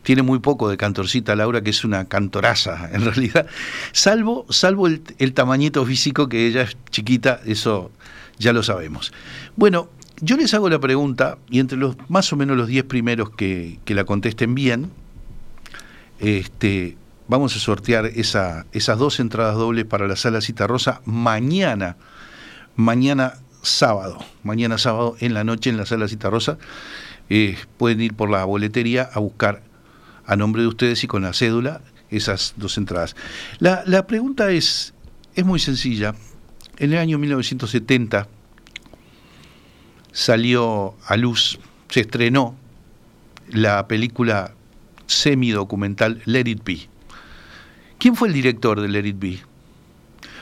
Tiene 0.04 0.22
muy 0.22 0.40
poco 0.40 0.70
de 0.70 0.78
cantorcita 0.78 1.36
Laura, 1.36 1.62
que 1.62 1.72
es 1.72 1.84
una 1.84 2.06
cantoraza 2.06 2.90
en 2.94 3.04
realidad, 3.04 3.48
salvo, 3.92 4.46
salvo 4.50 4.88
el, 4.88 5.34
tamañito 5.34 5.86
físico 5.86 6.30
que 6.30 6.48
ella 6.48 6.62
es 6.62 6.78
chiquita, 6.90 7.42
eso 7.46 7.92
ya 8.40 8.54
lo 8.54 8.64
sabemos. 8.64 9.12
Bueno, 9.56 9.90
yo 10.22 10.38
les 10.38 10.54
hago 10.54 10.70
la 10.70 10.80
pregunta, 10.80 11.38
y 11.50 11.60
entre 11.60 11.78
los 11.78 11.98
más 12.08 12.32
o 12.32 12.38
menos 12.38 12.56
los 12.56 12.68
10 12.68 12.86
primeros 12.86 13.32
que, 13.32 13.80
que, 13.84 13.96
la 13.96 14.06
contesten 14.06 14.54
bien, 14.54 14.92
este, 16.20 16.96
vamos 17.28 17.56
a 17.56 17.60
sortear 17.60 18.06
esa, 18.06 18.68
esas 18.72 19.00
dos 19.00 19.20
entradas 19.20 19.56
dobles 19.56 19.86
para 19.86 20.08
la 20.08 20.16
sala 20.16 20.42
Cita 20.42 20.68
Rosa 20.68 21.02
mañana 21.06 21.98
mañana 22.76 23.34
sábado, 23.62 24.20
mañana 24.44 24.78
sábado 24.78 25.16
en 25.20 25.34
la 25.34 25.44
noche 25.44 25.70
en 25.70 25.78
la 25.78 25.86
sala 25.86 26.08
Cita 26.08 26.30
Rosa. 26.30 26.58
Eh, 27.34 27.58
pueden 27.78 28.02
ir 28.02 28.14
por 28.14 28.30
la 28.30 28.44
boletería 28.44 29.10
a 29.14 29.20
buscar 29.20 29.64
a 30.26 30.36
nombre 30.36 30.64
de 30.64 30.68
ustedes 30.68 31.02
y 31.06 31.08
con 31.08 31.22
la 31.22 31.32
cédula 31.32 31.80
esas 32.10 32.56
dos 32.58 32.78
entradas. 32.78 33.16
La, 33.60 33.84
la 33.86 34.06
pregunta 34.06 34.52
es, 34.52 34.94
es 35.34 35.46
muy 35.46 35.58
sencilla. 35.58 36.14
En 36.78 36.92
el 36.92 37.00
año 37.00 37.18
1970 37.18 38.28
salió 40.12 40.96
a 41.06 41.16
luz, 41.16 41.58
se 41.88 42.02
estrenó 42.02 42.58
la 43.48 43.88
película 43.88 44.54
semi-documental 45.06 46.22
Let 46.26 46.50
It 46.50 46.66
Be. 46.66 46.90
¿Quién 47.98 48.18
fue 48.18 48.28
el 48.28 48.34
director 48.34 48.82
de 48.82 48.90
Let 48.90 49.08
It 49.08 49.20
Be? 49.20 49.40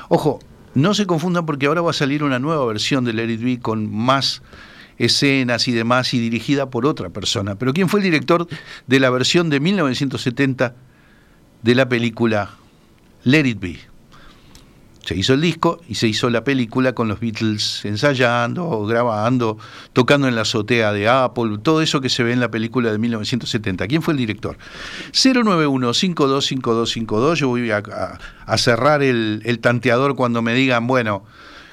Ojo, 0.08 0.39
no 0.73 0.95
se 0.95 1.06
confundan 1.06 1.45
porque 1.45 1.67
ahora 1.67 1.82
va 1.82 1.91
a 1.91 1.93
salir 1.93 2.23
una 2.23 2.39
nueva 2.39 2.65
versión 2.65 3.06
de 3.06 3.13
Let 3.13 3.30
It 3.30 3.43
Be 3.43 3.60
con 3.60 3.95
más 3.95 4.41
escenas 4.99 5.67
y 5.67 5.71
demás 5.71 6.13
y 6.13 6.19
dirigida 6.19 6.69
por 6.69 6.85
otra 6.85 7.09
persona. 7.09 7.55
Pero 7.55 7.73
¿quién 7.73 7.89
fue 7.89 8.01
el 8.01 8.03
director 8.03 8.47
de 8.85 8.99
la 8.99 9.09
versión 9.09 9.49
de 9.49 9.59
1970 9.59 10.75
de 11.63 11.75
la 11.75 11.89
película 11.89 12.51
Let 13.23 13.47
It 13.47 13.59
Be? 13.59 13.89
Se 15.09 15.15
hizo 15.15 15.33
el 15.33 15.41
disco 15.41 15.81
y 15.88 15.95
se 15.95 16.07
hizo 16.07 16.29
la 16.29 16.43
película 16.43 16.93
con 16.93 17.07
los 17.07 17.19
Beatles 17.19 17.83
ensayando, 17.83 18.85
grabando, 18.85 19.57
tocando 19.91 20.27
en 20.27 20.35
la 20.35 20.41
azotea 20.41 20.93
de 20.93 21.09
Apple, 21.09 21.57
todo 21.63 21.81
eso 21.81 21.99
que 21.99 22.09
se 22.09 22.21
ve 22.21 22.31
en 22.31 22.39
la 22.39 22.51
película 22.51 22.91
de 22.91 22.99
1970. 22.99 23.88
¿Quién 23.88 24.03
fue 24.03 24.13
el 24.13 24.19
director? 24.19 24.59
091-525252. 25.13 27.33
Yo 27.38 27.47
voy 27.47 27.71
a, 27.71 27.81
cerrar 28.57 29.01
el, 29.01 29.59
tanteador 29.62 30.15
cuando 30.15 30.43
me 30.43 30.53
digan, 30.53 30.85
bueno, 30.85 31.23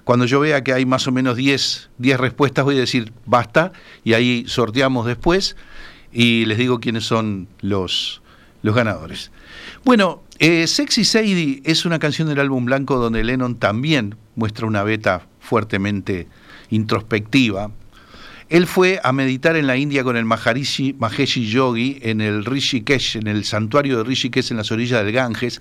cuando 0.06 0.24
yo 0.24 0.38
vea 0.38 0.62
que 0.62 0.72
hay 0.72 0.86
más 0.86 1.08
o 1.08 1.12
menos 1.12 1.34
10, 1.34 1.90
10 1.98 2.20
respuestas, 2.20 2.64
voy 2.64 2.76
a 2.76 2.78
decir 2.78 3.12
basta 3.24 3.72
y 4.04 4.12
ahí 4.12 4.44
sorteamos 4.46 5.04
después 5.04 5.56
y 6.12 6.44
les 6.44 6.58
digo 6.58 6.78
quiénes 6.78 7.02
son 7.02 7.48
los, 7.60 8.22
los 8.62 8.72
ganadores. 8.72 9.32
Bueno, 9.84 10.22
eh, 10.38 10.68
Sexy 10.68 11.04
Sadie 11.04 11.60
es 11.64 11.84
una 11.84 11.98
canción 11.98 12.28
del 12.28 12.38
álbum 12.38 12.66
blanco 12.66 13.00
donde 13.00 13.24
Lennon 13.24 13.56
también 13.56 14.14
muestra 14.36 14.68
una 14.68 14.84
beta 14.84 15.26
fuertemente 15.40 16.28
introspectiva. 16.70 17.72
Él 18.48 18.68
fue 18.68 19.00
a 19.02 19.10
meditar 19.10 19.56
en 19.56 19.66
la 19.66 19.76
India 19.76 20.04
con 20.04 20.16
el 20.16 20.24
Maharishi 20.24 20.92
Maheshi 20.92 21.50
Yogi 21.50 21.98
en 22.02 22.20
el 22.20 22.44
Rishikesh, 22.44 23.16
en 23.16 23.26
el 23.26 23.44
santuario 23.44 23.98
de 23.98 24.04
Rishikesh 24.04 24.52
en 24.52 24.58
las 24.58 24.70
orillas 24.70 25.04
del 25.04 25.12
Ganges, 25.12 25.60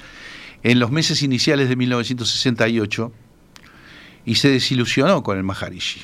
en 0.62 0.78
los 0.78 0.92
meses 0.92 1.24
iniciales 1.24 1.68
de 1.68 1.76
1968 1.76 3.12
y 4.26 4.36
se 4.36 4.50
desilusionó 4.50 5.24
con 5.24 5.38
el 5.38 5.44
Maharishi, 5.44 6.02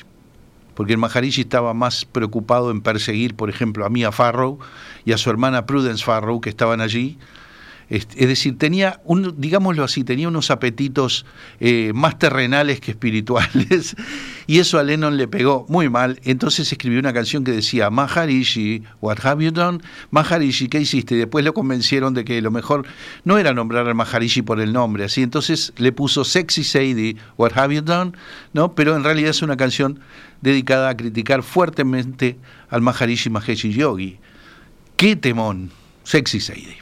porque 0.74 0.92
el 0.92 0.98
Maharishi 0.98 1.42
estaba 1.42 1.74
más 1.74 2.04
preocupado 2.04 2.70
en 2.70 2.80
perseguir, 2.80 3.34
por 3.34 3.50
ejemplo, 3.50 3.84
a 3.84 3.90
Mia 3.90 4.12
Farrow 4.12 4.58
y 5.04 5.12
a 5.12 5.18
su 5.18 5.28
hermana 5.28 5.66
Prudence 5.66 6.04
Farrow, 6.04 6.40
que 6.40 6.50
estaban 6.50 6.80
allí, 6.80 7.18
es 7.92 8.28
decir, 8.28 8.56
tenía, 8.56 9.02
un, 9.04 9.34
digámoslo 9.36 9.84
así, 9.84 10.02
tenía 10.02 10.26
unos 10.26 10.50
apetitos 10.50 11.26
eh, 11.60 11.92
más 11.94 12.18
terrenales 12.18 12.80
que 12.80 12.92
espirituales, 12.92 13.94
y 14.46 14.60
eso 14.60 14.78
a 14.78 14.82
Lennon 14.82 15.18
le 15.18 15.28
pegó 15.28 15.66
muy 15.68 15.90
mal. 15.90 16.18
Entonces 16.24 16.72
escribió 16.72 16.98
una 17.00 17.12
canción 17.12 17.44
que 17.44 17.50
decía, 17.50 17.90
Maharishi, 17.90 18.82
what 19.02 19.18
have 19.24 19.44
you 19.44 19.50
done? 19.50 19.80
Maharishi, 20.10 20.68
¿qué 20.68 20.80
hiciste? 20.80 21.16
Y 21.16 21.18
después 21.18 21.44
lo 21.44 21.52
convencieron 21.52 22.14
de 22.14 22.24
que 22.24 22.40
lo 22.40 22.50
mejor 22.50 22.86
no 23.24 23.36
era 23.36 23.52
nombrar 23.52 23.86
al 23.86 23.94
Maharishi 23.94 24.40
por 24.40 24.62
el 24.62 24.72
nombre, 24.72 25.04
así. 25.04 25.22
Entonces 25.22 25.74
le 25.76 25.92
puso 25.92 26.24
Sexy 26.24 26.64
Sadie, 26.64 27.16
what 27.36 27.52
have 27.56 27.74
you 27.74 27.82
done? 27.82 28.12
¿No? 28.54 28.74
Pero 28.74 28.96
en 28.96 29.04
realidad 29.04 29.30
es 29.30 29.42
una 29.42 29.58
canción 29.58 30.00
dedicada 30.40 30.88
a 30.88 30.96
criticar 30.96 31.42
fuertemente 31.42 32.38
al 32.70 32.80
Maharishi 32.80 33.28
Maheshi 33.28 33.74
Yogi. 33.74 34.18
¡Qué 34.96 35.14
temón! 35.14 35.70
Sexy 36.04 36.40
Sadie. 36.40 36.81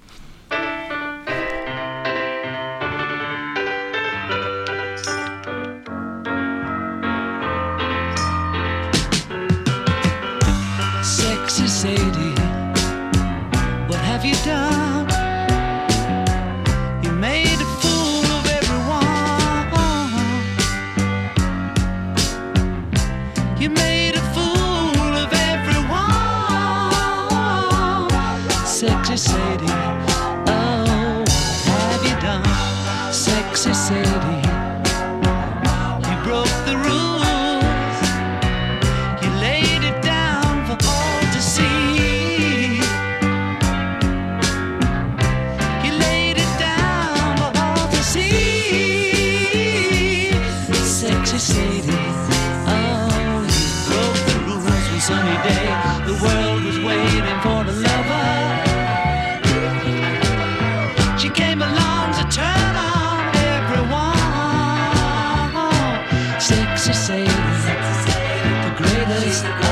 to 66.92 66.96
say 66.96 67.24
the 67.24 68.74
greatest. 68.76 69.69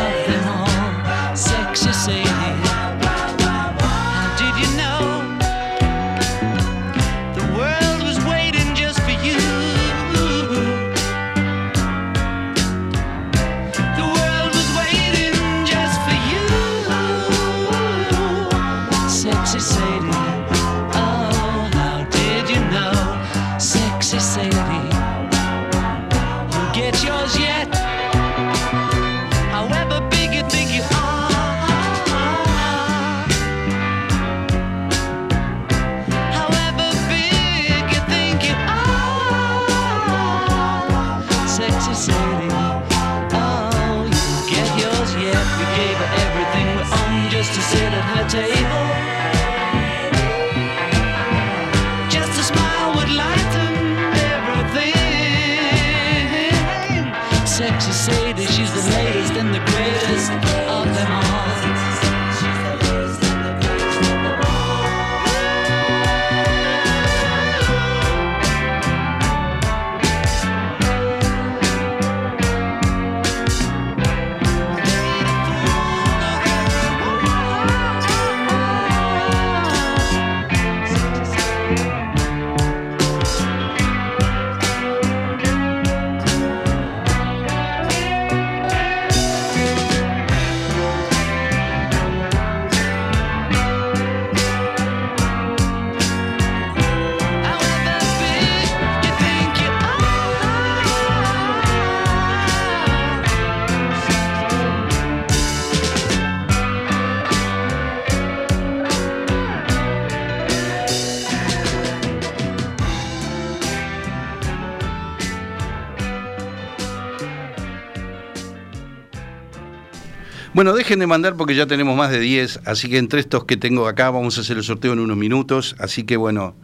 Bueno, 120.69 120.77
dejen 120.77 120.99
de 120.99 121.07
mandar 121.07 121.35
porque 121.35 121.55
ya 121.55 121.65
tenemos 121.65 121.97
más 121.97 122.11
de 122.11 122.21
10, 122.21 122.61
así 122.67 122.91
que 122.91 122.99
entre 122.99 123.21
estos 123.21 123.47
que 123.47 123.57
tengo 123.57 123.89
acá 123.89 124.11
vamos 124.11 124.37
a 124.37 124.43
hacer 124.43 124.59
el 124.59 124.63
sorteo 124.63 124.93
en 124.93 124.99
unos 124.99 125.17
minutos, 125.17 125.75
así 125.79 126.05
que 126.05 126.19
bueno, 126.19 126.55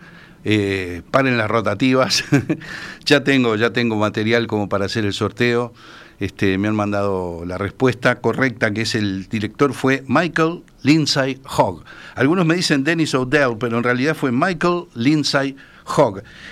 eh, 0.44 1.00
paren 1.10 1.38
las 1.38 1.50
rotativas, 1.50 2.22
ya 3.06 3.24
tengo, 3.24 3.56
ya 3.56 3.72
tengo 3.72 3.96
material 3.96 4.46
como 4.46 4.68
para 4.68 4.84
hacer 4.84 5.06
el 5.06 5.14
sorteo, 5.14 5.72
este, 6.20 6.58
me 6.58 6.68
han 6.68 6.76
mandado 6.76 7.46
la 7.46 7.56
respuesta 7.56 8.20
correcta, 8.20 8.74
que 8.74 8.82
es 8.82 8.94
el 8.94 9.26
director 9.26 9.72
fue 9.72 10.04
Michael 10.06 10.64
Lindsay 10.82 11.40
Hogg. 11.56 11.82
Algunos 12.14 12.44
me 12.44 12.56
dicen 12.56 12.84
Dennis 12.84 13.14
O'Dell, 13.14 13.56
pero 13.58 13.78
en 13.78 13.84
realidad 13.84 14.14
fue 14.14 14.32
Michael 14.32 14.84
Lindsay 14.94 15.52
Hogg, 15.52 15.64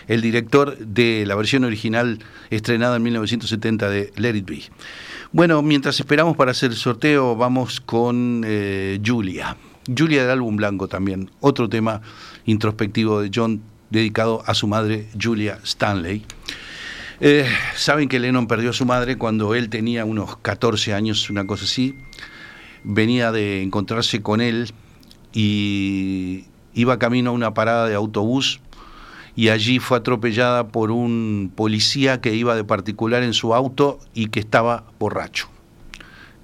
el 0.09 0.21
director 0.21 0.77
de 0.79 1.25
la 1.27 1.35
versión 1.35 1.65
original 1.65 2.19
estrenada 2.51 2.97
en 2.97 3.03
1970 3.03 3.89
de 3.89 4.13
Let 4.17 4.37
It 4.37 4.47
Be. 4.47 4.63
Bueno, 5.33 5.63
mientras 5.63 5.99
esperamos 5.99 6.37
para 6.37 6.51
hacer 6.51 6.71
el 6.71 6.77
sorteo, 6.77 7.37
vamos 7.37 7.81
con 7.81 8.43
eh, 8.47 9.01
Julia. 9.05 9.57
Julia 9.97 10.23
del 10.23 10.33
álbum 10.33 10.57
blanco 10.57 10.89
también, 10.89 11.31
otro 11.41 11.69
tema 11.69 12.03
introspectivo 12.45 13.21
de 13.21 13.31
John 13.35 13.63
dedicado 13.91 14.43
a 14.47 14.55
su 14.55 14.67
madre 14.67 15.09
Julia 15.21 15.59
Stanley. 15.65 16.25
Eh, 17.21 17.47
Saben 17.77 18.09
que 18.09 18.19
Lennon 18.19 18.47
perdió 18.47 18.71
a 18.71 18.73
su 18.73 18.85
madre 18.85 19.17
cuando 19.17 19.55
él 19.55 19.69
tenía 19.69 20.05
unos 20.05 20.37
14 20.37 20.93
años, 20.95 21.31
una 21.31 21.47
cosa 21.47 21.65
así. 21.65 21.97
Venía 22.85 23.33
de 23.33 23.63
encontrarse 23.63 24.23
con 24.23 24.41
él 24.41 24.73
y 25.33 26.47
iba 26.75 26.99
camino 26.99 27.31
a 27.31 27.33
una 27.33 27.55
parada 27.55 27.87
de 27.87 27.95
autobús 27.95 28.61
y 29.37 29.49
allí 29.49 29.79
fue 29.79 29.99
atropellada 29.99 30.69
por 30.69 30.91
un 30.91 31.53
policía 31.55 32.21
que 32.21 32.35
iba 32.35 32.55
de 32.55 32.65
particular 32.65 33.23
en 33.23 33.33
su 33.35 33.55
auto 33.55 33.99
y 34.15 34.27
que 34.27 34.41
estaba 34.41 34.85
borracho. 34.99 35.49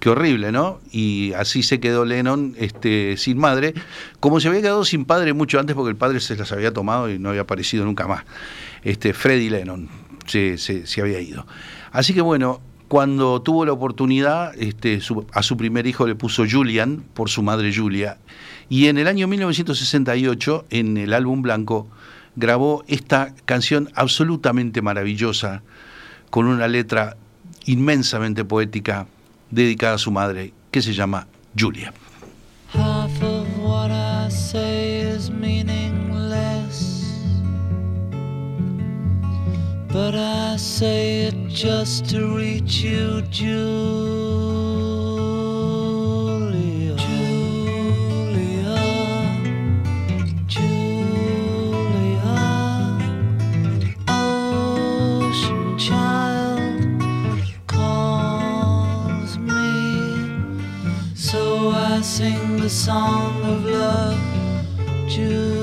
Qué 0.00 0.10
horrible, 0.10 0.52
¿no? 0.52 0.78
Y 0.92 1.32
así 1.32 1.62
se 1.64 1.80
quedó 1.80 2.04
Lennon 2.04 2.54
este, 2.56 3.16
sin 3.16 3.36
madre, 3.36 3.74
como 4.20 4.38
se 4.38 4.46
había 4.48 4.60
quedado 4.62 4.84
sin 4.84 5.04
padre 5.04 5.32
mucho 5.32 5.58
antes 5.58 5.74
porque 5.74 5.90
el 5.90 5.96
padre 5.96 6.20
se 6.20 6.36
las 6.36 6.52
había 6.52 6.72
tomado 6.72 7.10
y 7.10 7.18
no 7.18 7.30
había 7.30 7.40
aparecido 7.42 7.84
nunca 7.84 8.06
más. 8.06 8.24
Este, 8.84 9.12
Freddie 9.12 9.50
Lennon 9.50 9.88
se, 10.26 10.56
se- 10.56 10.86
se 10.86 11.00
había 11.00 11.20
ido. 11.20 11.46
Así 11.90 12.14
que 12.14 12.20
bueno, 12.20 12.60
cuando 12.86 13.42
tuvo 13.42 13.66
la 13.66 13.72
oportunidad, 13.72 14.54
este, 14.56 15.00
su- 15.00 15.26
a 15.32 15.42
su 15.42 15.56
primer 15.56 15.86
hijo 15.88 16.06
le 16.06 16.14
puso 16.14 16.44
Julian 16.48 17.02
por 17.12 17.28
su 17.28 17.42
madre 17.42 17.74
Julia. 17.74 18.18
Y 18.68 18.86
en 18.86 18.98
el 18.98 19.08
año 19.08 19.26
1968, 19.26 20.64
en 20.70 20.96
el 20.96 21.12
álbum 21.12 21.42
blanco, 21.42 21.88
grabó 22.38 22.84
esta 22.86 23.34
canción 23.44 23.90
absolutamente 23.94 24.80
maravillosa, 24.80 25.62
con 26.30 26.46
una 26.46 26.68
letra 26.68 27.16
inmensamente 27.66 28.44
poética 28.44 29.06
dedicada 29.50 29.94
a 29.94 29.98
su 29.98 30.12
madre, 30.12 30.52
que 30.70 30.80
se 30.80 30.92
llama 30.94 31.26
Julia. 31.58 31.92
I 61.98 62.00
sing 62.00 62.58
the 62.58 62.70
song 62.70 63.42
of 63.42 63.64
love, 63.64 64.20
Julia. 65.08 65.58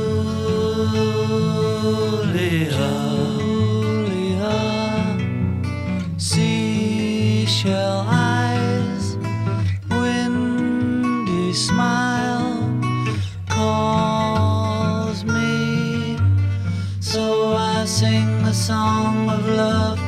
Julia. 3.39 4.57
Seashell 6.17 8.03
eyes, 8.05 9.15
windy 9.89 11.53
smile 11.53 12.69
calls 13.47 15.23
me. 15.23 16.17
So 16.99 17.55
I 17.55 17.85
sing 17.85 18.43
the 18.43 18.51
song 18.51 19.29
of 19.29 19.47
love, 19.47 20.01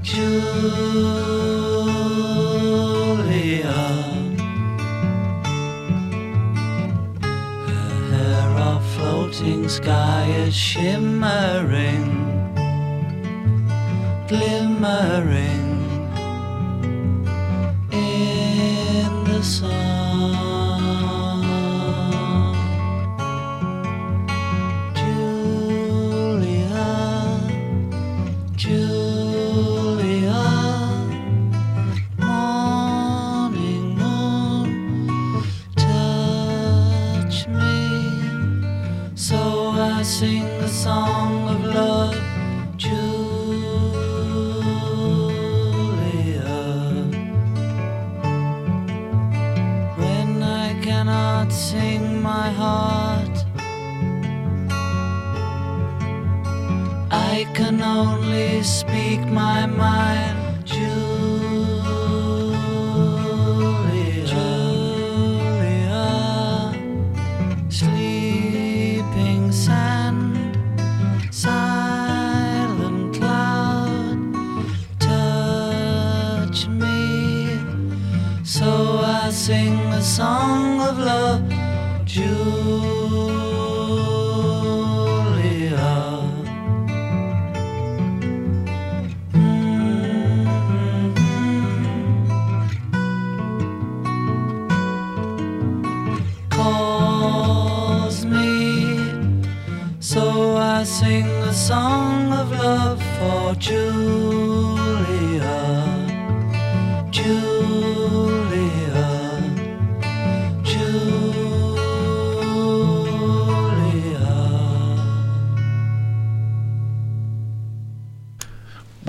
Julia. 0.00 1.31
Sky 9.68 10.24
is 10.46 10.54
shimmering, 10.54 12.06
glimmering 14.28 15.71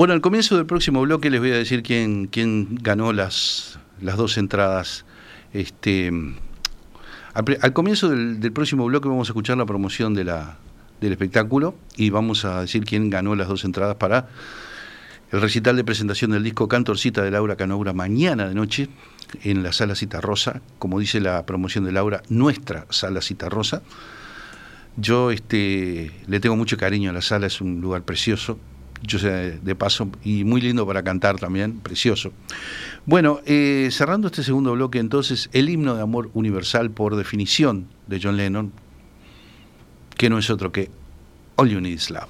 Bueno, 0.04 0.16
al 0.16 0.20
comienzo 0.20 0.58
del 0.58 0.66
próximo 0.66 1.00
bloque 1.00 1.30
les 1.30 1.40
voy 1.40 1.52
a 1.52 1.56
decir 1.56 1.82
quién, 1.82 2.28
ganó 2.82 3.14
las, 3.14 3.80
dos 4.02 4.38
entradas. 4.38 5.06
Este, 5.54 6.12
al, 7.34 7.72
comienzo 7.72 8.10
del, 8.10 8.52
próximo 8.52 8.84
bloque 8.84 9.08
vamos 9.08 9.30
a 9.30 9.32
escuchar 9.32 9.56
la 9.56 9.66
promoción 9.66 10.14
del 10.14 10.30
espectáculo 11.00 11.76
y 11.96 12.10
vamos 12.10 12.44
a 12.44 12.60
decir 12.60 12.84
quién 12.84 13.10
ganó 13.10 13.34
las 13.36 13.48
dos 13.48 13.64
entradas 13.64 13.96
para 13.96 14.28
el 15.32 15.40
recital 15.40 15.78
de 15.78 15.86
presentación 15.86 16.32
del 16.32 16.44
disco 16.44 16.68
Cantorcita 16.68 17.22
de 17.22 17.32
Laura 17.32 17.56
Canoura 17.56 17.94
mañana 17.94 18.50
de 18.50 18.56
noche 18.56 18.90
en 19.42 19.64
la 19.64 19.72
Sala 19.72 19.96
Cita 19.96 20.20
Rosa, 20.20 20.62
como 20.80 21.00
dice 21.00 21.22
la 21.22 21.46
promoción 21.46 21.86
de 21.86 21.94
Laura, 21.94 22.24
nuestra 22.28 22.88
Sala 22.90 23.22
Cita 23.22 23.48
Rosa. 23.48 23.84
Yo 24.98 25.32
este, 25.32 26.12
le 26.28 26.40
tengo 26.42 26.58
mucho 26.58 26.76
cariño 26.76 27.12
a 27.12 27.14
la 27.14 27.22
sala, 27.22 27.48
es 27.48 27.62
un 27.62 27.80
lugar 27.80 28.04
precioso, 28.04 28.60
yo 29.04 29.20
sé 29.20 29.60
de 29.60 29.76
paso, 29.76 30.10
y 30.24 30.44
muy 30.44 30.62
lindo 30.62 30.88
para 30.88 31.04
cantar 31.04 31.38
también, 31.38 31.80
precioso. 31.80 32.32
Bueno, 33.06 33.42
eh, 33.46 33.90
cerrando 33.92 34.28
este 34.28 34.44
segundo 34.44 34.72
bloque, 34.74 35.00
entonces, 35.00 35.50
el 35.54 35.70
himno 35.70 35.96
de 35.96 36.02
amor 36.02 36.32
universal 36.34 36.90
por 36.92 37.16
definición 37.16 37.88
de 38.08 38.20
John 38.22 38.38
Lennon, 38.38 38.72
que 40.18 40.30
no 40.30 40.38
es 40.38 40.50
otro 40.50 40.72
que 40.72 40.90
All 41.58 41.70
You 41.70 41.82
Need 41.82 41.94
Is 41.94 42.10
Love. 42.10 42.30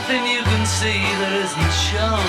Nothing 0.00 0.26
you 0.28 0.42
can 0.42 0.64
see 0.64 1.04
that 1.20 1.32
isn't 1.44 1.72
shown. 1.76 2.24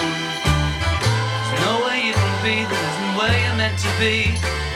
There's 1.48 1.64
no 1.64 1.88
way 1.88 2.04
you 2.04 2.12
can 2.12 2.36
be 2.44 2.68
that 2.68 2.82
isn't 2.92 3.12
where 3.16 3.32
you're 3.32 3.56
meant 3.56 3.80
to 3.80 3.92
be. 3.96 4.71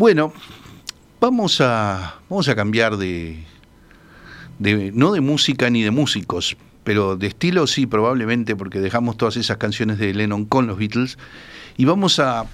Bueno, 0.00 0.32
vamos 1.20 1.60
a, 1.60 2.14
vamos 2.30 2.48
a 2.48 2.54
cambiar 2.56 2.96
de, 2.96 3.44
de- 4.58 4.92
no 4.94 5.12
de 5.12 5.20
música 5.20 5.68
ni 5.68 5.82
de 5.82 5.90
músicos, 5.90 6.56
pero 6.84 7.16
de 7.16 7.26
estilo 7.26 7.66
sí, 7.66 7.84
probablemente, 7.84 8.56
porque 8.56 8.80
dejamos 8.80 9.18
todas 9.18 9.36
esas 9.36 9.58
canciones 9.58 9.98
de 9.98 10.14
Lennon 10.14 10.46
con 10.46 10.66
los 10.66 10.78
Beatles, 10.78 11.18
y 11.76 11.84
vamos 11.84 12.18
a 12.18 12.46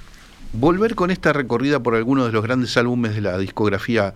volver 0.55 0.97
con 0.97 1.13
esta 1.13 1.33
recorrida 1.33 1.79
por 1.79 1.95
algunos 1.95 2.27
de 2.27 2.33
los 2.33 2.43
grandes 2.43 2.77
álbumes 2.77 3.15
de 3.15 3.21
la 3.21 3.39
discografía 3.39 4.15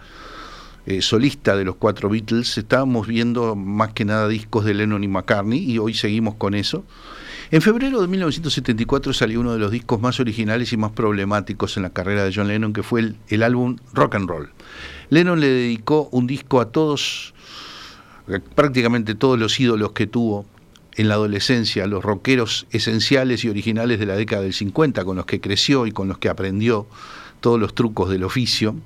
eh, 0.86 1.00
solista 1.00 1.54
de 1.54 1.64
los 1.64 1.76
cuatro 1.76 2.08
Beatles, 2.08 2.58
estábamos 2.58 3.06
viendo 3.06 3.54
más 3.54 3.92
que 3.92 4.04
nada 4.04 4.26
discos 4.26 4.64
de 4.64 4.74
Lennon 4.74 5.04
y 5.04 5.08
McCartney 5.08 5.70
y 5.70 5.78
hoy 5.78 5.94
seguimos 5.94 6.34
con 6.34 6.54
eso. 6.54 6.84
En 7.52 7.62
febrero 7.62 8.00
de 8.00 8.06
1974 8.06 9.12
salió 9.12 9.40
uno 9.40 9.52
de 9.52 9.58
los 9.58 9.72
discos 9.72 10.00
más 10.00 10.20
originales 10.20 10.72
y 10.72 10.76
más 10.76 10.92
problemáticos 10.92 11.76
en 11.76 11.82
la 11.82 11.90
carrera 11.90 12.22
de 12.22 12.32
John 12.32 12.46
Lennon, 12.46 12.72
que 12.72 12.84
fue 12.84 13.14
el, 13.28 13.42
álbum 13.42 13.76
Rock 13.92 14.14
and 14.14 14.28
Roll. 14.28 14.50
Lennon 15.08 15.40
le 15.40 15.48
dedicó 15.48 16.08
un 16.12 16.28
disco 16.28 16.60
a 16.60 16.66
todos, 16.66 17.34
eh, 18.28 18.38
prácticamente 18.54 19.16
todos 19.16 19.36
los 19.36 19.58
ídolos 19.58 19.90
que 19.90 20.06
tuvo 20.06 20.46
en 20.94 21.08
la 21.08 21.14
adolescencia, 21.14 21.88
los 21.88 22.04
rockeros 22.04 22.68
esenciales 22.70 23.44
y 23.44 23.48
originales 23.48 23.98
de 23.98 24.06
la 24.06 24.14
década 24.14 24.42
del 24.42 24.54
50, 24.54 25.04
con 25.04 25.16
los 25.16 25.26
que 25.26 25.40
creció 25.40 25.88
y 25.88 25.90
con 25.90 26.06
los 26.06 26.18
que 26.18 26.28
aprendió 26.28 26.86
todos 27.40 27.58
los 27.58 27.74
trucos 27.74 28.10
del 28.10 28.22
oficio. 28.22 28.76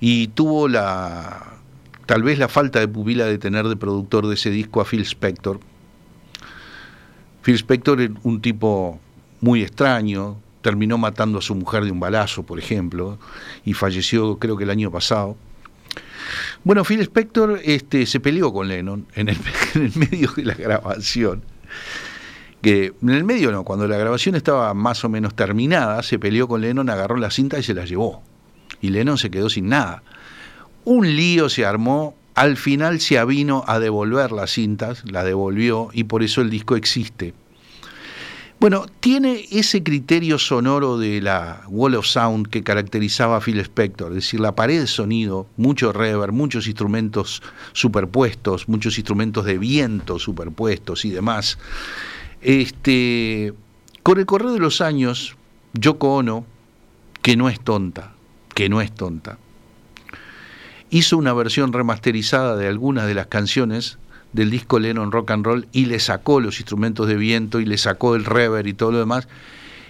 Y 0.00 0.26
tuvo 0.28 0.66
la 0.66 1.54
tal 2.06 2.24
vez 2.24 2.40
la 2.40 2.48
falta 2.48 2.80
de 2.80 2.88
pupila 2.88 3.26
de 3.26 3.38
tener 3.38 3.68
de 3.68 3.76
productor 3.76 4.26
de 4.26 4.34
ese 4.34 4.50
disco 4.50 4.80
a 4.80 4.84
Phil 4.84 5.02
Spector, 5.02 5.60
Phil 7.48 7.54
Spector 7.54 7.98
era 8.02 8.12
un 8.24 8.42
tipo 8.42 9.00
muy 9.40 9.62
extraño, 9.62 10.36
terminó 10.60 10.98
matando 10.98 11.38
a 11.38 11.40
su 11.40 11.54
mujer 11.54 11.82
de 11.82 11.90
un 11.90 11.98
balazo, 11.98 12.42
por 12.42 12.58
ejemplo, 12.58 13.18
y 13.64 13.72
falleció 13.72 14.38
creo 14.38 14.58
que 14.58 14.64
el 14.64 14.70
año 14.70 14.90
pasado. 14.90 15.34
Bueno, 16.62 16.84
Phil 16.84 17.00
Spector 17.00 17.58
este, 17.64 18.04
se 18.04 18.20
peleó 18.20 18.52
con 18.52 18.68
Lennon 18.68 19.06
en 19.14 19.30
el, 19.30 19.38
en 19.76 19.82
el 19.86 19.96
medio 19.96 20.30
de 20.36 20.44
la 20.44 20.52
grabación. 20.52 21.42
Que 22.60 22.92
en 23.00 23.08
el 23.08 23.24
medio 23.24 23.50
no, 23.50 23.64
cuando 23.64 23.88
la 23.88 23.96
grabación 23.96 24.34
estaba 24.34 24.74
más 24.74 25.02
o 25.06 25.08
menos 25.08 25.34
terminada, 25.34 26.02
se 26.02 26.18
peleó 26.18 26.48
con 26.48 26.60
Lennon, 26.60 26.90
agarró 26.90 27.16
la 27.16 27.30
cinta 27.30 27.58
y 27.58 27.62
se 27.62 27.72
la 27.72 27.86
llevó. 27.86 28.22
Y 28.82 28.90
Lennon 28.90 29.16
se 29.16 29.30
quedó 29.30 29.48
sin 29.48 29.70
nada. 29.70 30.02
Un 30.84 31.16
lío 31.16 31.48
se 31.48 31.64
armó 31.64 32.14
al 32.38 32.56
final 32.56 33.00
se 33.00 33.18
avino 33.18 33.64
a 33.66 33.80
devolver 33.80 34.30
las 34.30 34.52
cintas, 34.52 35.02
la 35.10 35.24
devolvió 35.24 35.88
y 35.92 36.04
por 36.04 36.22
eso 36.22 36.40
el 36.40 36.50
disco 36.50 36.76
existe. 36.76 37.34
Bueno, 38.60 38.86
tiene 39.00 39.44
ese 39.50 39.82
criterio 39.82 40.38
sonoro 40.38 40.98
de 40.98 41.20
la 41.20 41.62
Wall 41.66 41.96
of 41.96 42.06
Sound 42.06 42.46
que 42.46 42.62
caracterizaba 42.62 43.38
a 43.38 43.40
Phil 43.40 43.58
Spector, 43.58 44.12
es 44.12 44.16
decir, 44.16 44.38
la 44.38 44.54
pared 44.54 44.78
de 44.78 44.86
sonido, 44.86 45.48
mucho 45.56 45.92
reverb, 45.92 46.32
muchos 46.32 46.68
instrumentos 46.68 47.42
superpuestos, 47.72 48.68
muchos 48.68 48.98
instrumentos 48.98 49.44
de 49.44 49.58
viento 49.58 50.20
superpuestos 50.20 51.04
y 51.04 51.10
demás. 51.10 51.58
Este, 52.40 53.52
con 54.04 54.20
el 54.20 54.26
correr 54.26 54.52
de 54.52 54.60
los 54.60 54.80
años, 54.80 55.34
Yoko 55.72 56.14
Ono, 56.18 56.46
que 57.20 57.36
no 57.36 57.48
es 57.48 57.58
tonta, 57.58 58.14
que 58.54 58.68
no 58.68 58.80
es 58.80 58.94
tonta, 58.94 59.38
hizo 60.90 61.18
una 61.18 61.32
versión 61.32 61.72
remasterizada 61.72 62.56
de 62.56 62.68
algunas 62.68 63.06
de 63.06 63.14
las 63.14 63.26
canciones 63.26 63.98
del 64.32 64.50
disco 64.50 64.78
Lennon 64.78 65.12
Rock 65.12 65.30
and 65.30 65.44
Roll 65.44 65.68
y 65.72 65.86
le 65.86 66.00
sacó 66.00 66.40
los 66.40 66.60
instrumentos 66.60 67.08
de 67.08 67.16
viento 67.16 67.60
y 67.60 67.64
le 67.64 67.78
sacó 67.78 68.14
el 68.14 68.24
reverb 68.24 68.66
y 68.66 68.74
todo 68.74 68.92
lo 68.92 68.98
demás 68.98 69.28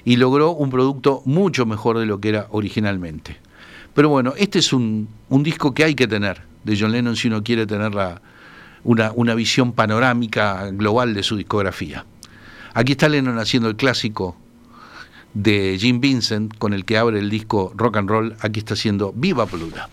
y 0.05 0.17
logró 0.17 0.53
un 0.53 0.71
producto 0.71 1.23
mucho 1.25 1.67
mejor 1.67 1.99
de 1.99 2.07
lo 2.07 2.21
que 2.21 2.31
era 2.31 2.47
originalmente. 2.51 3.37
Pero 3.95 4.09
bueno, 4.09 4.35
este 4.37 4.61
es 4.61 4.73
un, 4.73 5.09
disco 5.29 5.75
que 5.75 5.85
hay 5.85 5.95
que 5.95 6.07
tener 6.07 6.43
de 6.65 6.79
John 6.79 6.93
Lennon 6.93 7.17
si 7.17 7.29
uno 7.29 7.43
quiere 7.43 7.67
tener 7.67 7.95
la, 7.95 8.23
una, 8.85 9.35
visión 9.35 9.73
panorámica 9.73 10.71
global 10.71 11.15
de 11.15 11.23
su 11.23 11.37
discografía. 11.37 12.05
Aquí 12.75 12.93
está 12.93 13.09
Lennon 13.09 13.39
haciendo 13.39 13.69
el 13.69 13.77
clásico 13.77 14.37
de 15.35 15.77
Jim 15.81 16.01
Vincent 16.01 16.57
con 16.59 16.75
el 16.75 16.85
que 16.85 16.97
abre 16.97 17.19
el 17.19 17.29
disco 17.29 17.73
Rock 17.77 17.97
and 17.97 18.09
Roll. 18.09 18.37
Aquí 18.41 18.61
está 18.61 18.75
haciendo 18.75 19.13
Viva 19.17 19.47
Pluda. 19.47 19.89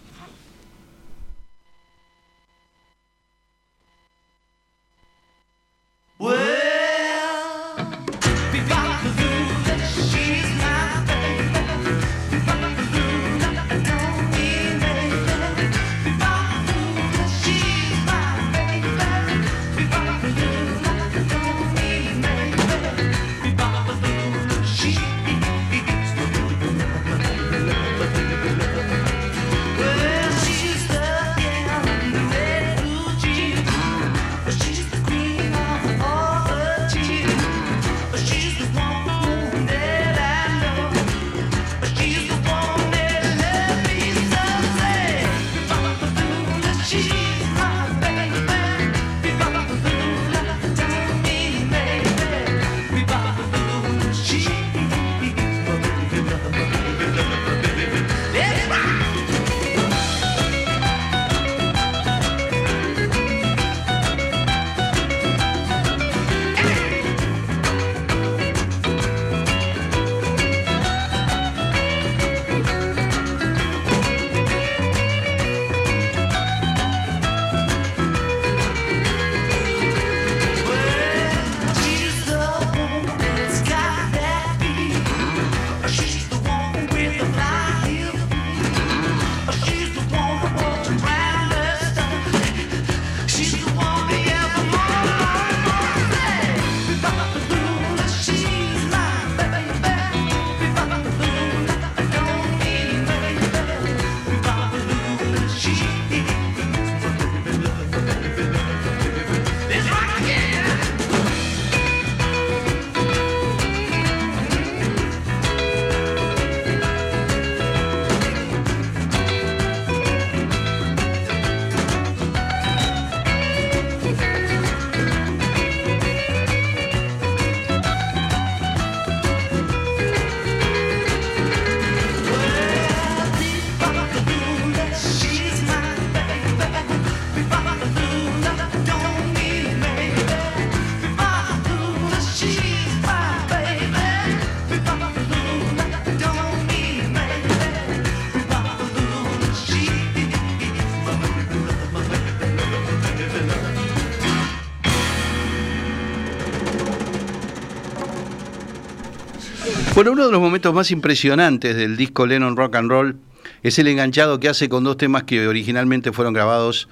Bueno, 159.95 160.11
uno 160.11 160.25
de 160.25 160.31
los 160.33 160.41
momentos 160.41 160.73
más 160.73 160.91
impresionantes 160.91 161.73
del 161.73 161.95
disco 161.95 162.25
Lennon 162.25 162.57
Rock 162.57 162.75
and 162.75 162.89
Roll 162.89 163.17
es 163.63 163.79
el 163.79 163.87
enganchado 163.87 164.41
que 164.41 164.49
hace 164.49 164.67
con 164.67 164.83
dos 164.83 164.97
temas 164.97 165.23
que 165.23 165.47
originalmente 165.47 166.11
fueron 166.11 166.33
grabados 166.33 166.89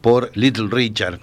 por 0.00 0.32
Little 0.34 0.66
Richard. 0.68 1.20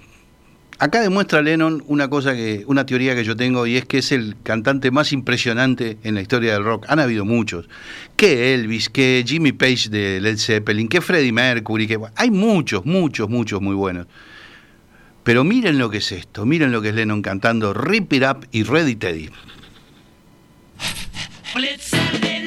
Acá 0.78 1.02
demuestra 1.02 1.42
Lennon 1.42 1.84
una 1.88 2.08
cosa 2.08 2.32
que, 2.32 2.64
una 2.66 2.86
teoría 2.86 3.14
que 3.14 3.24
yo 3.24 3.36
tengo 3.36 3.66
y 3.66 3.76
es 3.76 3.84
que 3.84 3.98
es 3.98 4.12
el 4.12 4.34
cantante 4.42 4.90
más 4.90 5.12
impresionante 5.12 5.98
en 6.04 6.14
la 6.14 6.22
historia 6.22 6.54
del 6.54 6.64
rock. 6.64 6.86
Han 6.88 7.00
habido 7.00 7.26
muchos. 7.26 7.68
Que 8.16 8.54
Elvis, 8.54 8.88
que 8.88 9.22
Jimmy 9.26 9.52
Page 9.52 9.90
de 9.90 10.22
Led 10.22 10.38
Zeppelin, 10.38 10.88
que 10.88 11.02
Freddie 11.02 11.32
Mercury, 11.32 11.86
que 11.86 11.98
hay 12.16 12.30
muchos, 12.30 12.86
muchos, 12.86 13.28
muchos 13.28 13.60
muy 13.60 13.74
buenos. 13.74 14.06
Pero 15.22 15.44
miren 15.44 15.76
lo 15.76 15.90
que 15.90 15.98
es 15.98 16.12
esto, 16.12 16.46
miren 16.46 16.72
lo 16.72 16.80
que 16.80 16.88
es 16.88 16.94
Lennon 16.94 17.20
cantando 17.20 17.74
Rip 17.74 18.10
It 18.14 18.22
Up 18.22 18.46
y 18.52 18.62
Ready 18.62 18.96
Teddy. 18.96 19.28
Well, 21.52 21.64
it's 21.64 21.86
Saturday 21.86 22.39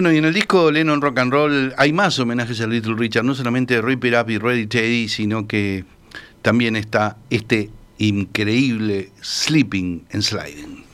Bueno, 0.00 0.14
y 0.14 0.16
en 0.16 0.24
el 0.24 0.32
disco 0.32 0.70
Lennon 0.70 1.02
Rock 1.02 1.18
and 1.18 1.30
Roll 1.30 1.74
hay 1.76 1.92
más 1.92 2.18
homenajes 2.18 2.58
a 2.62 2.66
Little 2.66 2.94
Richard, 2.94 3.22
no 3.22 3.34
solamente 3.34 3.82
Rip 3.82 4.02
It 4.06 4.14
Up 4.14 4.30
y 4.30 4.38
Ready 4.38 4.66
Teddy, 4.66 5.10
sino 5.10 5.46
que 5.46 5.84
también 6.40 6.74
está 6.74 7.18
este 7.28 7.68
increíble 7.98 9.10
Sleeping 9.20 10.06
and 10.10 10.22
Sliding. 10.22 10.84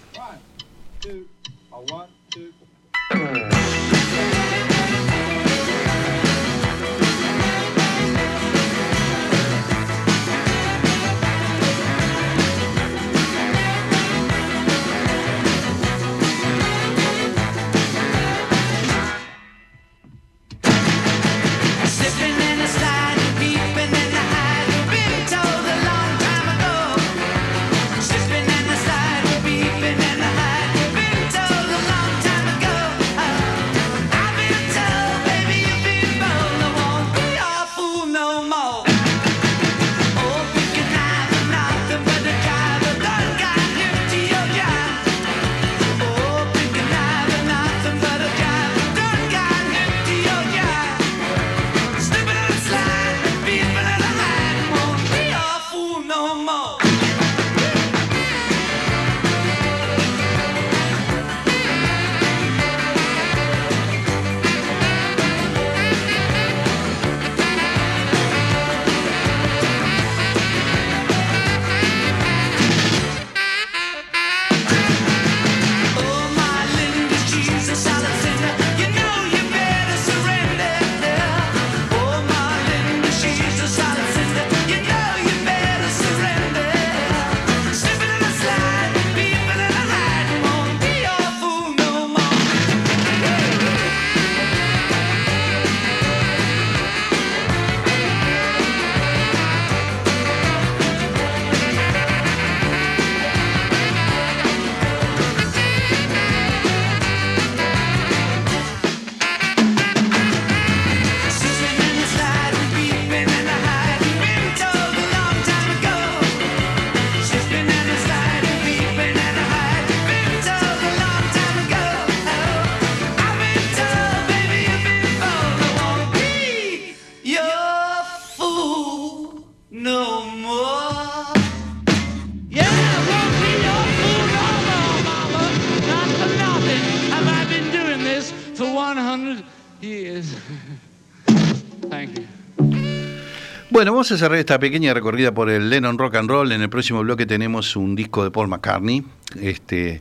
Bueno, 143.77 143.93
vamos 143.93 144.11
a 144.11 144.17
cerrar 144.17 144.39
esta 144.39 144.59
pequeña 144.59 144.95
recorrida 144.95 145.35
por 145.35 145.51
el 145.51 145.69
Lennon 145.69 145.99
Rock 145.99 146.15
and 146.15 146.31
Roll. 146.31 146.51
En 146.51 146.63
el 146.63 146.71
próximo 146.71 147.01
bloque 147.01 147.27
tenemos 147.27 147.77
un 147.77 147.95
disco 147.95 148.25
de 148.25 148.31
Paul 148.31 148.49
McCartney. 148.49 149.05
Este, 149.39 150.01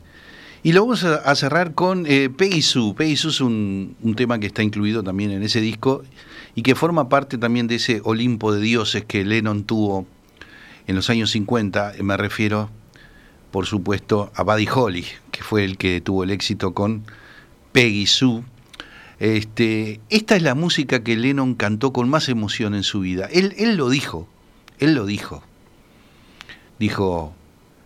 y 0.63 0.71
lo 0.71 0.83
vamos 0.83 1.03
a, 1.03 1.35
cerrar 1.35 1.73
con 1.73 2.05
eh, 2.07 2.29
Peggy 2.29 2.61
Sue. 2.61 2.93
Peggy 2.95 3.17
Sue 3.17 3.31
es 3.31 3.41
un, 3.41 3.97
un 4.01 4.15
tema 4.15 4.39
que 4.39 4.47
está 4.47 4.63
incluido 4.63 5.03
también 5.03 5.31
en 5.31 5.43
ese 5.43 5.59
disco 5.59 6.05
y 6.55 6.61
que 6.61 6.73
forma 6.73 7.09
parte 7.09 7.37
también 7.37 7.67
de 7.67 7.75
ese 7.75 7.99
Olimpo 8.05 8.53
de 8.53 8.61
dioses 8.61 9.03
que 9.03 9.25
Lennon 9.25 9.65
tuvo 9.65 10.07
en 10.87 10.95
los 10.95 11.09
años 11.09 11.31
50. 11.31 11.95
Me 12.01 12.15
refiero, 12.15 12.69
por 13.51 13.65
supuesto, 13.65 14.31
a 14.35 14.43
Buddy 14.43 14.69
Holly, 14.73 15.05
que 15.31 15.43
fue 15.43 15.65
el 15.65 15.77
que 15.77 15.99
tuvo 15.99 16.23
el 16.23 16.31
éxito 16.31 16.73
con 16.73 17.03
Peggy 17.73 18.05
Sue. 18.05 18.41
Este, 19.19 20.01
esta 20.09 20.35
es 20.35 20.41
la 20.41 20.55
música 20.55 21.03
que 21.03 21.15
Lennon 21.15 21.55
cantó 21.55 21.93
con 21.93 22.09
más 22.09 22.27
emoción 22.29 22.75
en 22.75 22.83
su 22.83 22.99
vida. 22.99 23.27
Él, 23.31 23.53
él 23.57 23.75
lo 23.75 23.89
dijo, 23.89 24.27
Él 24.79 24.93
lo 24.93 25.05
dijo. 25.05 25.43
Dijo, 26.79 27.33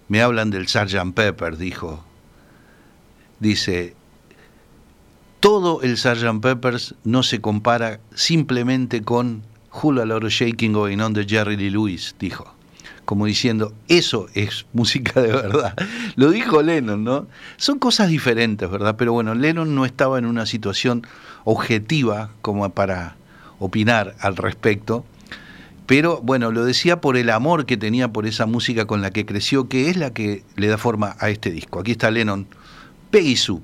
me 0.07 0.21
hablan 0.21 0.49
del 0.49 0.67
Sgt. 0.67 1.13
Pepper, 1.13 1.57
dijo. 1.57 2.03
Dice, 3.39 3.95
todo 5.39 5.81
el 5.83 5.97
Sgt. 5.97 6.41
Peppers 6.41 6.95
no 7.03 7.21
se 7.21 7.41
compara 7.41 7.99
simplemente 8.15 9.03
con 9.03 9.43
Hula 9.71 10.05
Lot 10.05 10.27
Shaking 10.29 10.73
Going 10.73 10.99
On 10.99 11.13
de 11.13 11.25
Jerry 11.25 11.55
Lee 11.55 11.69
Lewis, 11.69 12.15
dijo. 12.19 12.58
Como 13.09 13.25
diciendo, 13.25 13.73
eso 13.87 14.27
es 14.35 14.67
música 14.71 15.19
de 15.19 15.29
verdad. 15.29 15.73
Lo 16.15 16.29
dijo 16.29 16.61
Lennon, 16.61 17.03
¿no? 17.03 17.25
Son 17.57 17.79
cosas 17.79 18.07
diferentes, 18.07 18.69
¿verdad? 18.69 18.97
Pero 18.99 19.13
bueno, 19.13 19.33
Lennon 19.33 19.73
no 19.73 19.83
estaba 19.83 20.19
en 20.19 20.27
una 20.27 20.45
situación 20.45 21.07
objetiva 21.43 22.29
como 22.43 22.69
para 22.69 23.15
opinar 23.57 24.13
al 24.19 24.35
respecto. 24.35 25.05
Pero 25.87 26.21
bueno, 26.21 26.51
lo 26.51 26.63
decía 26.63 27.01
por 27.01 27.17
el 27.17 27.31
amor 27.31 27.65
que 27.65 27.77
tenía 27.77 28.09
por 28.09 28.27
esa 28.27 28.45
música 28.45 28.85
con 28.85 29.01
la 29.01 29.09
que 29.09 29.25
creció, 29.25 29.67
que 29.67 29.89
es 29.89 29.97
la 29.97 30.13
que 30.13 30.43
le 30.55 30.67
da 30.67 30.77
forma 30.77 31.15
a 31.17 31.31
este 31.31 31.49
disco. 31.49 31.79
Aquí 31.79 31.93
está 31.93 32.11
Lennon, 32.11 32.45
Peggy 33.09 33.37
Sue. 33.37 33.59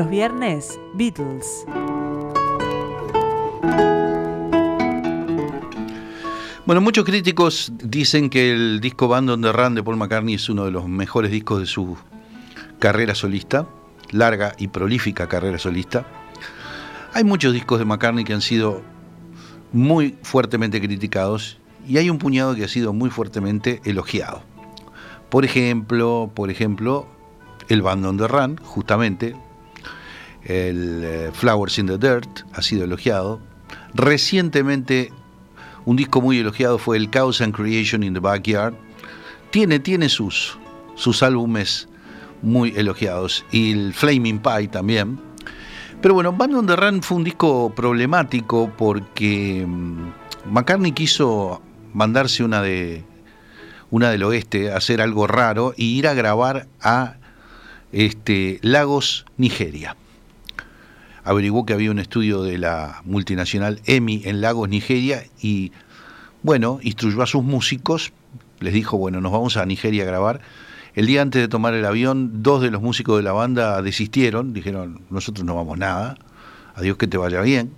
Los 0.00 0.08
viernes, 0.08 0.80
Beatles. 0.94 1.66
Bueno, 6.64 6.80
muchos 6.80 7.04
críticos 7.04 7.70
dicen 7.84 8.30
que 8.30 8.50
el 8.50 8.80
disco 8.80 9.08
Band 9.08 9.28
on 9.28 9.42
the 9.42 9.52
Run 9.52 9.74
de 9.74 9.82
Paul 9.82 9.98
McCartney 9.98 10.36
es 10.36 10.48
uno 10.48 10.64
de 10.64 10.70
los 10.70 10.88
mejores 10.88 11.30
discos 11.30 11.60
de 11.60 11.66
su 11.66 11.98
carrera 12.78 13.14
solista, 13.14 13.66
larga 14.10 14.54
y 14.56 14.68
prolífica 14.68 15.28
carrera 15.28 15.58
solista. 15.58 16.06
Hay 17.12 17.24
muchos 17.24 17.52
discos 17.52 17.78
de 17.78 17.84
McCartney 17.84 18.24
que 18.24 18.32
han 18.32 18.40
sido 18.40 18.80
muy 19.70 20.16
fuertemente 20.22 20.80
criticados 20.80 21.58
y 21.86 21.98
hay 21.98 22.08
un 22.08 22.16
puñado 22.16 22.54
que 22.54 22.64
ha 22.64 22.68
sido 22.68 22.94
muy 22.94 23.10
fuertemente 23.10 23.82
elogiado. 23.84 24.42
Por 25.28 25.44
ejemplo, 25.44 26.30
por 26.34 26.50
ejemplo, 26.50 27.06
el 27.68 27.82
Band 27.82 28.06
on 28.06 28.16
the 28.16 28.28
Run, 28.28 28.56
justamente, 28.62 29.36
el 30.44 31.02
eh, 31.04 31.30
Flowers 31.32 31.78
in 31.78 31.86
the 31.86 31.98
Dirt 31.98 32.44
ha 32.52 32.62
sido 32.62 32.84
elogiado. 32.84 33.40
Recientemente 33.94 35.12
un 35.84 35.96
disco 35.96 36.20
muy 36.20 36.38
elogiado 36.38 36.78
fue 36.78 36.96
el 36.96 37.10
Chaos 37.10 37.40
and 37.40 37.54
Creation 37.54 38.02
in 38.02 38.14
the 38.14 38.20
Backyard. 38.20 38.74
Tiene, 39.50 39.80
tiene 39.80 40.08
sus, 40.08 40.58
sus 40.94 41.22
álbumes 41.22 41.88
muy 42.42 42.72
elogiados. 42.76 43.44
Y 43.50 43.72
el 43.72 43.94
Flaming 43.94 44.40
Pie 44.40 44.68
también. 44.68 45.18
Pero 46.00 46.14
bueno, 46.14 46.32
Band 46.32 46.54
on 46.54 46.66
the 46.66 46.76
Run 46.76 47.02
fue 47.02 47.18
un 47.18 47.24
disco 47.24 47.72
problemático 47.74 48.70
porque 48.76 49.64
mm, 49.66 50.52
McCartney 50.52 50.92
quiso 50.92 51.60
mandarse 51.92 52.42
una 52.44 52.62
de 52.62 53.04
una 53.90 54.10
del 54.10 54.22
oeste, 54.22 54.72
hacer 54.72 55.00
algo 55.00 55.26
raro 55.26 55.74
y 55.76 55.98
ir 55.98 56.06
a 56.06 56.14
grabar 56.14 56.68
a 56.80 57.16
este, 57.90 58.60
Lagos, 58.62 59.26
Nigeria 59.36 59.96
averiguó 61.24 61.66
que 61.66 61.72
había 61.72 61.90
un 61.90 61.98
estudio 61.98 62.42
de 62.42 62.58
la 62.58 63.02
multinacional 63.04 63.80
EMI 63.86 64.22
en 64.24 64.40
Lagos, 64.40 64.68
Nigeria, 64.68 65.24
y 65.40 65.72
bueno, 66.42 66.78
instruyó 66.82 67.22
a 67.22 67.26
sus 67.26 67.42
músicos, 67.42 68.12
les 68.60 68.72
dijo, 68.72 68.96
bueno, 68.96 69.20
nos 69.20 69.32
vamos 69.32 69.56
a 69.56 69.66
Nigeria 69.66 70.04
a 70.04 70.06
grabar. 70.06 70.40
El 70.94 71.06
día 71.06 71.22
antes 71.22 71.40
de 71.40 71.48
tomar 71.48 71.74
el 71.74 71.84
avión, 71.84 72.42
dos 72.42 72.62
de 72.62 72.70
los 72.70 72.82
músicos 72.82 73.16
de 73.18 73.22
la 73.22 73.32
banda 73.32 73.80
desistieron, 73.82 74.52
dijeron, 74.52 75.02
nosotros 75.10 75.44
no 75.44 75.54
vamos 75.54 75.78
nada, 75.78 76.16
adiós 76.74 76.96
que 76.96 77.06
te 77.06 77.16
vaya 77.16 77.40
bien. 77.42 77.72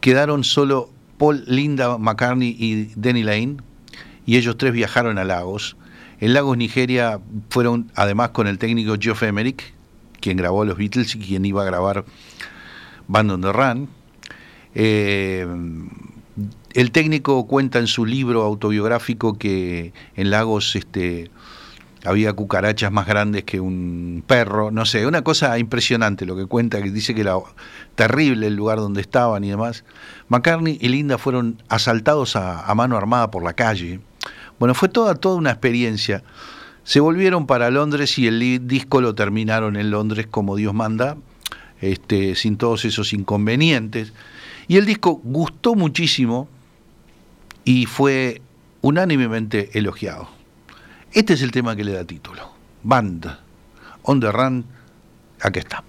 Quedaron 0.00 0.44
solo 0.44 0.90
Paul, 1.18 1.44
Linda 1.46 1.98
McCartney 1.98 2.56
y 2.58 2.92
Denny 2.96 3.22
Lane, 3.22 3.56
y 4.26 4.36
ellos 4.36 4.56
tres 4.56 4.72
viajaron 4.72 5.18
a 5.18 5.24
Lagos. 5.24 5.76
En 6.20 6.34
Lagos, 6.34 6.56
Nigeria, 6.56 7.18
fueron 7.48 7.90
además 7.94 8.30
con 8.30 8.46
el 8.46 8.58
técnico 8.58 8.94
Geoff 9.00 9.22
Emerick, 9.22 9.74
quien 10.20 10.36
grabó 10.36 10.62
a 10.62 10.64
los 10.64 10.76
Beatles 10.76 11.14
y 11.14 11.18
quien 11.18 11.44
iba 11.44 11.62
a 11.62 11.64
grabar 11.64 12.04
Band 13.08 13.30
on 13.30 13.40
the 13.40 13.52
Run. 13.52 13.88
Eh, 14.74 15.46
el 16.74 16.92
técnico 16.92 17.46
cuenta 17.46 17.78
en 17.78 17.86
su 17.86 18.06
libro 18.06 18.42
autobiográfico 18.42 19.36
que 19.36 19.92
en 20.14 20.30
Lagos 20.30 20.76
este, 20.76 21.30
había 22.04 22.32
cucarachas 22.32 22.92
más 22.92 23.06
grandes 23.06 23.44
que 23.44 23.60
un 23.60 24.22
perro, 24.26 24.70
no 24.70 24.84
sé, 24.84 25.06
una 25.06 25.22
cosa 25.22 25.58
impresionante 25.58 26.24
lo 26.24 26.36
que 26.36 26.46
cuenta, 26.46 26.80
que 26.80 26.90
dice 26.90 27.14
que 27.14 27.22
era 27.22 27.36
terrible 27.94 28.46
el 28.46 28.54
lugar 28.54 28.78
donde 28.78 29.00
estaban 29.00 29.44
y 29.44 29.50
demás. 29.50 29.84
McCartney 30.28 30.78
y 30.80 30.88
Linda 30.88 31.18
fueron 31.18 31.62
asaltados 31.68 32.36
a, 32.36 32.72
mano 32.74 32.96
armada 32.96 33.30
por 33.30 33.42
la 33.42 33.52
calle. 33.52 34.00
Bueno, 34.58 34.74
fue 34.74 34.88
toda, 34.88 35.14
toda 35.14 35.36
una 35.36 35.50
experiencia. 35.50 36.22
Se 36.90 36.98
volvieron 36.98 37.46
para 37.46 37.70
Londres 37.70 38.18
y 38.18 38.26
el 38.26 38.66
disco 38.66 39.00
lo 39.00 39.14
terminaron 39.14 39.76
en 39.76 39.92
Londres 39.92 40.26
como 40.28 40.56
Dios 40.56 40.74
manda, 40.74 41.16
este, 41.80 42.34
sin 42.34 42.56
todos 42.56 42.84
esos 42.84 43.12
inconvenientes. 43.12 44.12
Y 44.66 44.76
el 44.76 44.86
disco 44.86 45.20
gustó 45.22 45.76
muchísimo 45.76 46.48
y 47.64 47.86
fue 47.86 48.42
unánimemente 48.80 49.70
elogiado. 49.78 50.30
Este 51.12 51.34
es 51.34 51.42
el 51.42 51.52
tema 51.52 51.76
que 51.76 51.84
le 51.84 51.92
da 51.92 52.02
título. 52.02 52.50
Band, 52.82 53.38
On 54.02 54.18
the 54.18 54.32
Run, 54.32 54.64
aquí 55.42 55.60
está. 55.60 55.84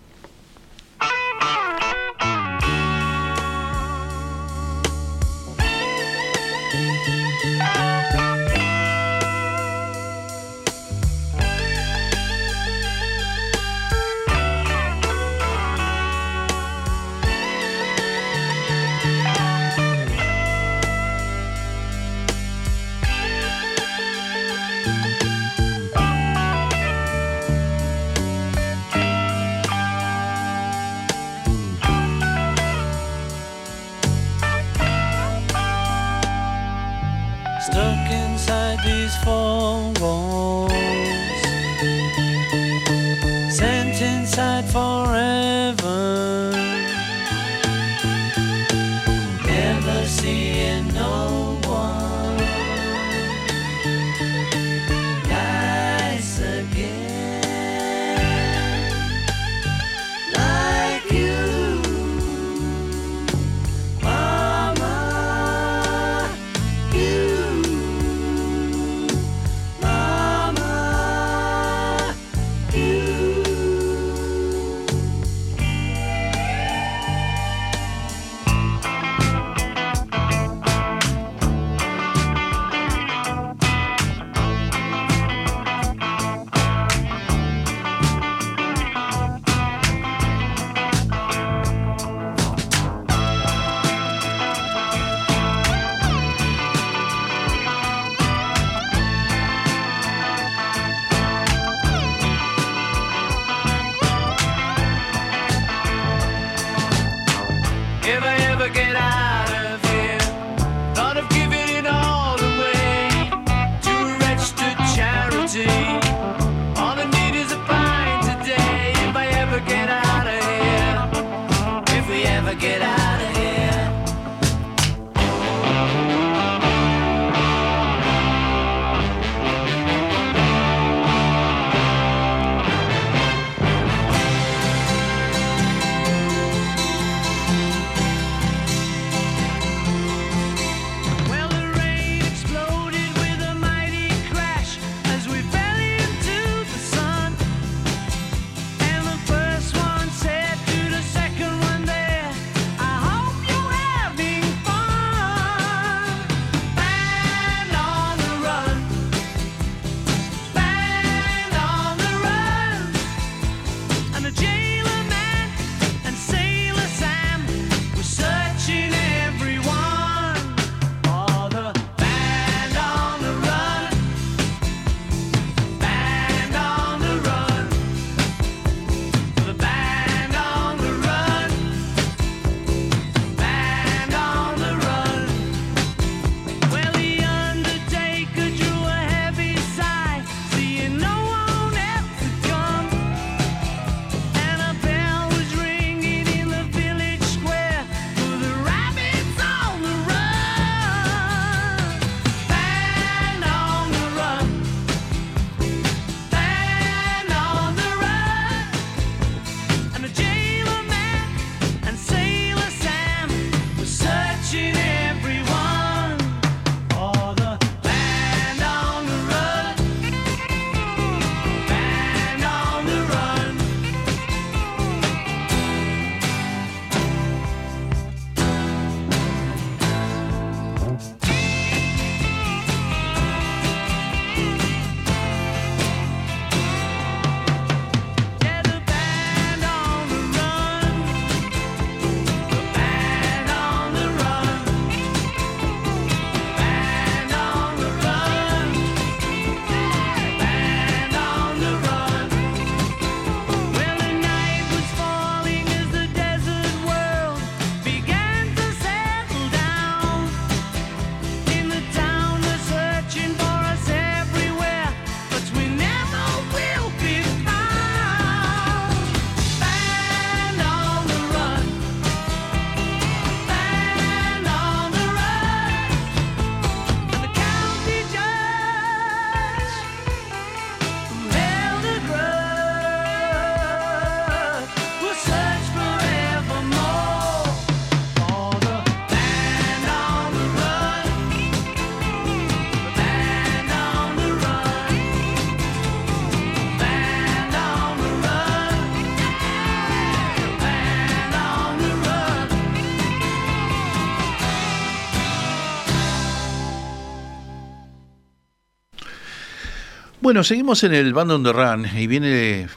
Bueno, 310.31 310.45
seguimos 310.45 310.81
en 310.85 310.93
el 310.93 311.13
Band 311.13 311.31
on 311.31 311.43
the 311.43 311.51
Run 311.51 311.85
y 311.93 312.07
viene, 312.07 312.69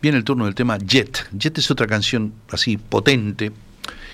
viene 0.00 0.16
el 0.16 0.24
turno 0.24 0.46
del 0.46 0.54
tema 0.54 0.78
Jet. 0.78 1.28
Jet 1.30 1.58
es 1.58 1.70
otra 1.70 1.86
canción 1.86 2.32
así 2.50 2.78
potente. 2.78 3.52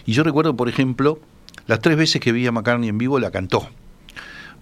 Y 0.04 0.14
yo 0.14 0.24
recuerdo, 0.24 0.56
por 0.56 0.68
ejemplo, 0.68 1.20
las 1.68 1.78
tres 1.78 1.96
veces 1.96 2.20
que 2.20 2.32
vi 2.32 2.44
a 2.44 2.50
McCartney 2.50 2.88
en 2.88 2.98
vivo 2.98 3.20
la 3.20 3.30
cantó. 3.30 3.70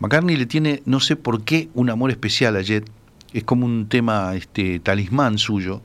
McCartney 0.00 0.36
le 0.36 0.44
tiene, 0.44 0.82
no 0.84 1.00
sé 1.00 1.16
por 1.16 1.44
qué, 1.44 1.70
un 1.72 1.88
amor 1.88 2.10
especial 2.10 2.56
a 2.56 2.60
Jet. 2.60 2.90
Es 3.32 3.44
como 3.44 3.64
un 3.64 3.88
tema 3.88 4.34
este, 4.36 4.80
talismán 4.80 5.38
suyo. 5.38 5.80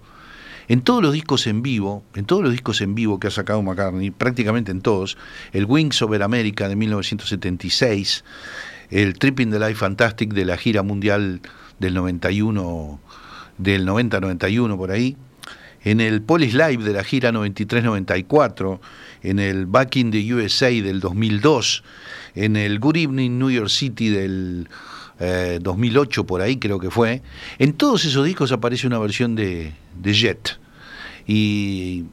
En 0.68 0.82
todos 0.82 1.02
los 1.02 1.14
discos 1.14 1.48
en 1.48 1.62
vivo, 1.62 2.04
en 2.16 2.26
todos 2.26 2.44
los 2.44 2.52
discos 2.52 2.82
en 2.82 2.96
vivo 2.96 3.18
que 3.18 3.28
ha 3.28 3.32
sacado 3.32 3.62
McCartney, 3.62 4.12
prácticamente 4.12 4.74
en 4.74 4.82
todos, 4.82 5.18
el 5.54 5.64
Wings 5.64 6.02
Over 6.02 6.22
America 6.22 6.68
de 6.68 6.76
1976, 6.76 8.26
el 8.90 9.18
Tripping 9.18 9.52
the 9.52 9.60
Life 9.60 9.76
Fantastic 9.76 10.34
de 10.34 10.44
la 10.44 10.58
gira 10.58 10.84
mundial 10.84 11.40
del 11.80 11.94
91, 11.94 13.00
del 13.58 13.88
90-91 13.88 14.78
por 14.78 14.92
ahí, 14.92 15.18
en 15.84 16.02
el 16.02 16.22
Polis 16.22 16.54
Live 16.54 16.84
de 16.84 16.94
la 16.94 17.04
gira 17.04 17.32
93-94, 17.32 18.80
en 19.24 19.40
el 19.40 19.66
Back 19.68 19.96
in 19.98 20.12
the 20.12 20.34
USA 20.34 20.70
del 20.70 21.00
2002, 21.00 21.84
en 22.36 22.56
el 22.56 22.80
Good 22.80 22.98
Evening 22.98 23.38
New 23.38 23.52
York 23.52 23.70
City 23.70 24.10
del 24.10 24.68
2008 25.62 26.22
eh, 26.22 26.24
por 26.26 26.42
ahí 26.42 26.58
creo 26.58 26.80
que 26.80 26.90
fue, 26.90 27.22
en 27.60 27.74
todos 27.74 28.04
esos 28.06 28.26
discos 28.26 28.52
aparece 28.52 28.88
una 28.88 29.00
versión 29.00 29.36
de, 29.36 29.74
de 30.02 30.14
Jet. 30.14 30.60
Y 31.28 32.06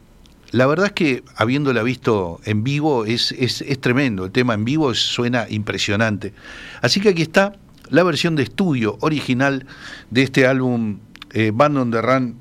la 0.50 0.66
verdad 0.66 0.86
es 0.86 0.92
que 0.92 1.24
habiéndola 1.36 1.82
visto 1.82 2.40
en 2.44 2.62
vivo 2.62 3.06
es, 3.06 3.32
es, 3.32 3.62
es 3.62 3.80
tremendo, 3.80 4.26
el 4.26 4.32
tema 4.32 4.54
en 4.54 4.64
vivo 4.64 4.94
suena 4.94 5.46
impresionante. 5.48 6.34
Así 6.82 7.00
que 7.00 7.08
aquí 7.08 7.22
está 7.22 7.54
la 7.92 8.02
versión 8.02 8.34
de 8.36 8.42
estudio 8.42 8.96
original 9.00 9.66
de 10.10 10.22
este 10.22 10.46
álbum 10.46 10.98
eh, 11.30 11.52
Band 11.54 11.76
on 11.76 11.90
the 11.90 12.00
Run, 12.00 12.36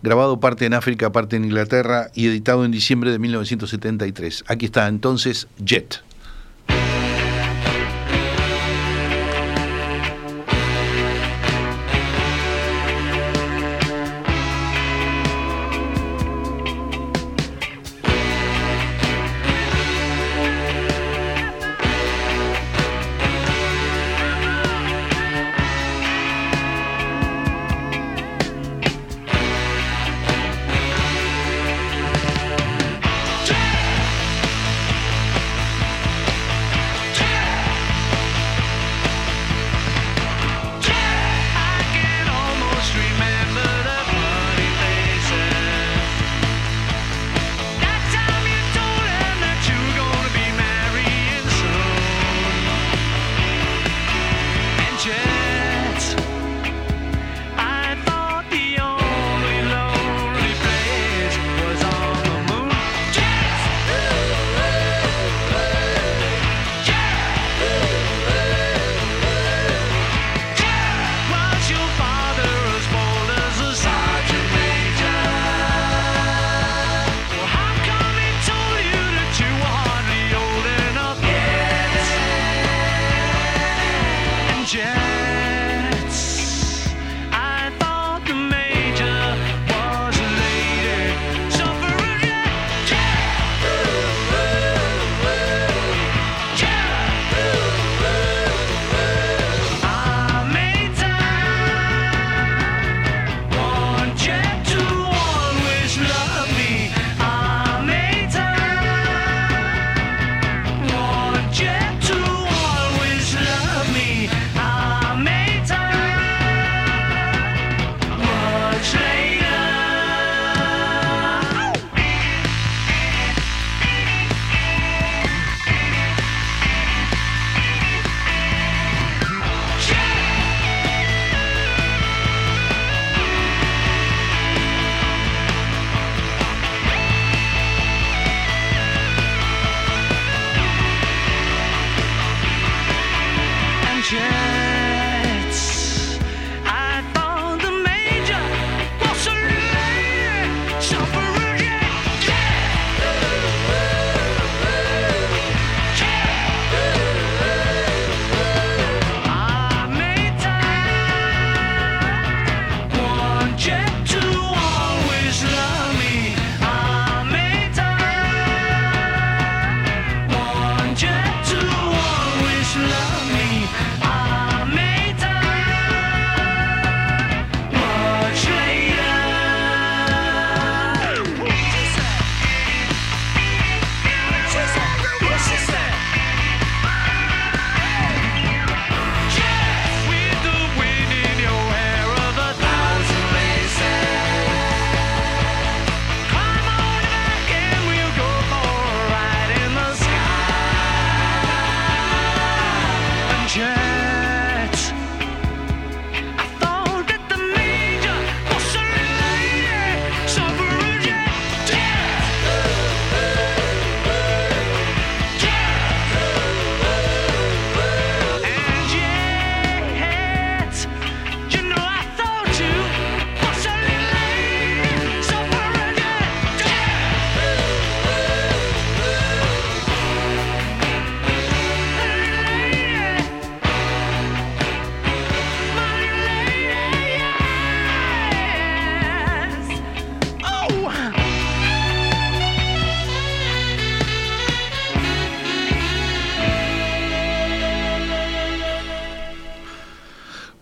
grabado 0.00 0.38
parte 0.38 0.64
en 0.64 0.74
África, 0.74 1.10
parte 1.10 1.34
en 1.34 1.44
Inglaterra 1.44 2.08
y 2.14 2.28
editado 2.28 2.64
en 2.64 2.70
diciembre 2.70 3.10
de 3.10 3.18
1973. 3.18 4.44
Aquí 4.46 4.66
está 4.66 4.86
entonces 4.86 5.48
Jet. 5.58 6.02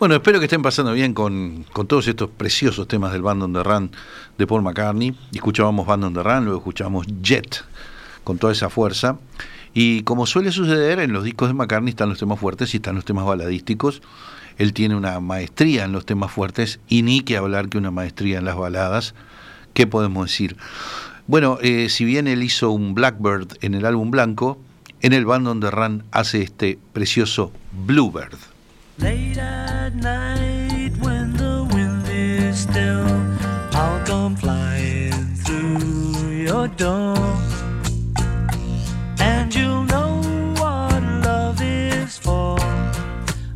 Bueno, 0.05 0.17
espero 0.17 0.39
que 0.39 0.45
estén 0.45 0.61
pasando 0.61 0.93
bien 0.93 1.15
con, 1.15 1.65
con 1.73 1.87
todos 1.87 2.07
estos 2.09 2.29
preciosos 2.29 2.87
temas 2.87 3.11
del 3.11 3.23
Band 3.23 3.43
on 3.43 3.55
the 3.55 3.63
Run 3.63 3.91
de 4.37 4.47
Paul 4.47 4.61
McCartney. 4.61 5.17
Escuchábamos 5.33 5.87
Band 5.87 6.05
on 6.05 6.13
the 6.13 6.23
Run, 6.23 6.45
luego 6.45 6.59
escuchábamos 6.59 7.07
Jet 7.23 7.65
con 8.23 8.37
toda 8.37 8.53
esa 8.53 8.69
fuerza. 8.69 9.17
Y 9.73 10.03
como 10.03 10.27
suele 10.27 10.53
suceder, 10.53 10.99
en 10.99 11.15
los 11.15 11.25
discos 11.25 11.49
de 11.49 11.55
McCartney 11.55 11.89
están 11.89 12.11
los 12.11 12.19
temas 12.19 12.39
fuertes 12.39 12.75
y 12.75 12.77
están 12.77 12.97
los 12.97 13.07
temas 13.07 13.25
baladísticos. 13.25 14.03
Él 14.59 14.75
tiene 14.75 14.95
una 14.95 15.21
maestría 15.21 15.85
en 15.85 15.93
los 15.93 16.05
temas 16.05 16.31
fuertes 16.31 16.81
y 16.87 17.01
ni 17.01 17.23
que 17.23 17.39
hablar 17.39 17.71
que 17.71 17.79
una 17.79 17.91
maestría 17.91 18.37
en 18.37 18.45
las 18.45 18.57
baladas. 18.57 19.15
¿Qué 19.73 19.87
podemos 19.87 20.27
decir? 20.27 20.59
Bueno, 21.27 21.57
eh, 21.63 21.89
si 21.89 22.05
bien 22.05 22.27
él 22.27 22.43
hizo 22.43 22.73
un 22.73 22.93
Blackbird 22.93 23.57
en 23.63 23.73
el 23.73 23.87
álbum 23.87 24.11
blanco, 24.11 24.59
en 25.01 25.15
el 25.15 25.25
Band 25.25 25.49
on 25.49 25.61
the 25.61 25.71
Run 25.71 26.05
hace 26.11 26.43
este 26.43 26.79
precioso 26.93 27.53
Bluebird. 27.87 28.54
Late 28.99 29.39
at 29.39 29.95
night 29.97 30.93
when 31.01 31.33
the 31.33 31.69
wind 31.73 32.07
is 32.09 32.61
still, 32.61 33.07
I'll 33.73 34.07
come 34.07 34.37
flying 34.37 35.35
through 35.35 36.29
your 36.31 36.69
door. 36.69 37.17
And 39.19 39.53
you'll 39.53 39.83
know 39.85 40.23
what 40.59 41.03
love 41.25 41.61
is 41.61 42.17
for. 42.19 42.57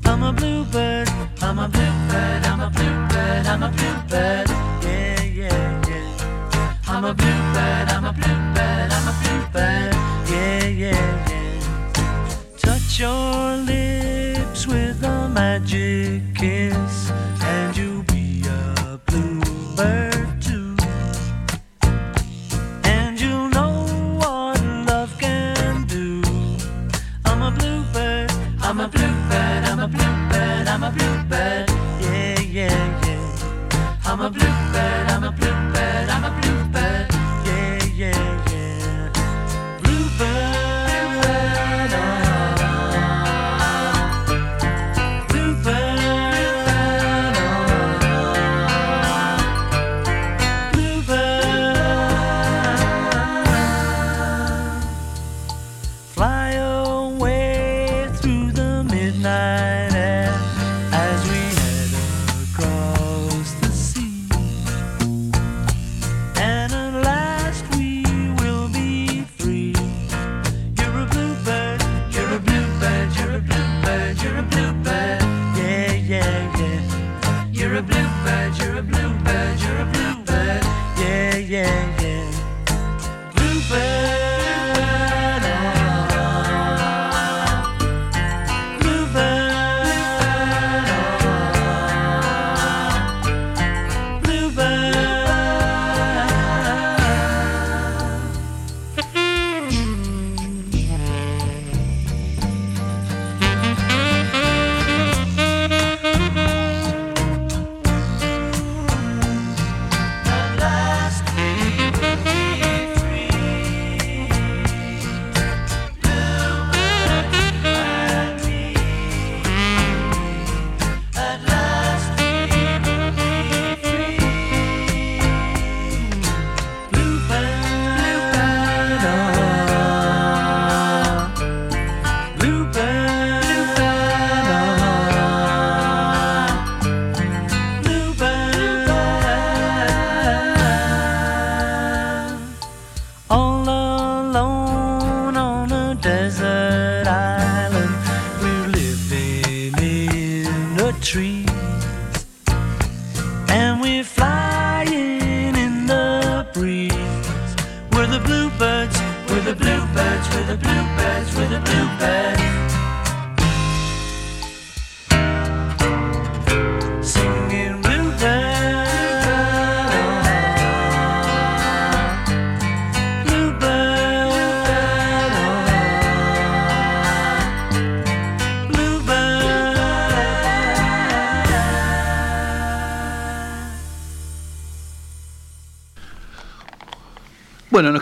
I'm 0.04 0.22
a 0.24 0.32
bluebird, 0.32 1.08
I'm 1.40 1.58
a 1.60 1.68
bluebird, 1.68 2.44
I'm 2.44 2.60
a 2.60 2.70
bluebird, 2.70 3.46
I'm 3.46 3.62
a 3.62 3.70
bluebird. 3.70 4.48
Yeah, 4.82 5.22
yeah, 5.22 5.82
yeah. 5.88 6.76
I'm 6.88 7.04
a 7.04 7.14
bluebird, 7.14 7.88
I'm 7.94 8.04
a 8.04 8.12
bluebird, 8.12 8.92
I'm 8.92 9.08
a 9.08 9.14
bluebird. 9.22 9.94
Yeah, 10.28 10.66
yeah, 10.66 11.30
yeah. 11.30 12.56
Touch 12.58 12.98
your 12.98 13.56
lips 13.56 14.27
with 14.68 15.02
a 15.02 15.28
magic 15.28 16.22
kiss, 16.34 17.10
and 17.42 17.76
you'll 17.76 18.02
be 18.04 18.42
a 18.46 19.00
bluebird 19.06 20.42
too. 20.42 20.76
And 22.84 23.18
you'll 23.20 23.48
know 23.48 23.86
what 24.20 24.60
love 24.86 25.16
can 25.18 25.86
do. 25.86 26.22
I'm 27.24 27.42
a 27.42 27.50
bluebird, 27.50 28.30
I'm 28.60 28.80
a 28.80 28.88
bluebird, 28.88 29.64
I'm 29.64 29.80
a 29.80 29.88
bluebird, 29.88 30.68
I'm 30.68 30.82
a 30.82 30.90
bluebird. 30.90 31.70
Yeah, 32.00 32.40
yeah, 32.40 33.06
yeah. 33.06 34.00
I'm 34.04 34.20
a 34.20 34.30
bluebird, 34.30 35.07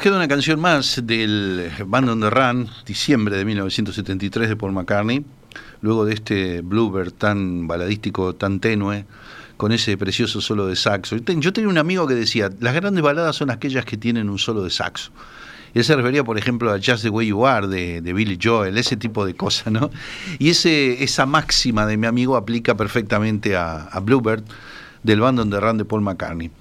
queda 0.06 0.18
una 0.18 0.28
canción 0.28 0.60
más 0.60 1.02
del 1.02 1.68
Band 1.84 2.08
on 2.08 2.20
the 2.20 2.30
Run, 2.30 2.68
diciembre 2.86 3.36
de 3.36 3.44
1973 3.44 4.50
de 4.50 4.54
Paul 4.54 4.70
McCartney, 4.70 5.24
luego 5.80 6.04
de 6.04 6.14
este 6.14 6.60
Bluebird 6.60 7.10
tan 7.10 7.66
baladístico, 7.66 8.32
tan 8.32 8.60
tenue, 8.60 9.04
con 9.56 9.72
ese 9.72 9.98
precioso 9.98 10.40
solo 10.40 10.68
de 10.68 10.76
saxo. 10.76 11.16
Yo 11.16 11.52
tenía 11.52 11.68
un 11.68 11.78
amigo 11.78 12.06
que 12.06 12.14
decía, 12.14 12.50
las 12.60 12.72
grandes 12.72 13.02
baladas 13.02 13.34
son 13.34 13.50
aquellas 13.50 13.84
que 13.84 13.96
tienen 13.96 14.30
un 14.30 14.38
solo 14.38 14.62
de 14.62 14.70
saxo. 14.70 15.10
Él 15.74 15.82
se 15.82 15.96
refería, 15.96 16.22
por 16.22 16.38
ejemplo, 16.38 16.72
a 16.72 16.76
Just 16.76 17.02
the 17.02 17.10
Way 17.10 17.26
You 17.26 17.44
Are 17.44 17.66
de, 17.66 18.00
de 18.00 18.12
Billy 18.12 18.38
Joel, 18.40 18.78
ese 18.78 18.96
tipo 18.96 19.26
de 19.26 19.34
cosas, 19.34 19.72
¿no? 19.72 19.90
Y 20.38 20.50
esa 20.50 21.26
máxima 21.26 21.84
de 21.84 21.96
mi 21.96 22.06
amigo 22.06 22.36
aplica 22.36 22.76
perfectamente 22.76 23.56
a 23.56 24.00
Bluebird 24.04 24.44
del 25.02 25.18
Band 25.18 25.40
on 25.40 25.50
the 25.50 25.58
Run 25.58 25.78
de 25.78 25.84
Paul 25.84 26.02
McCartney. 26.02 26.52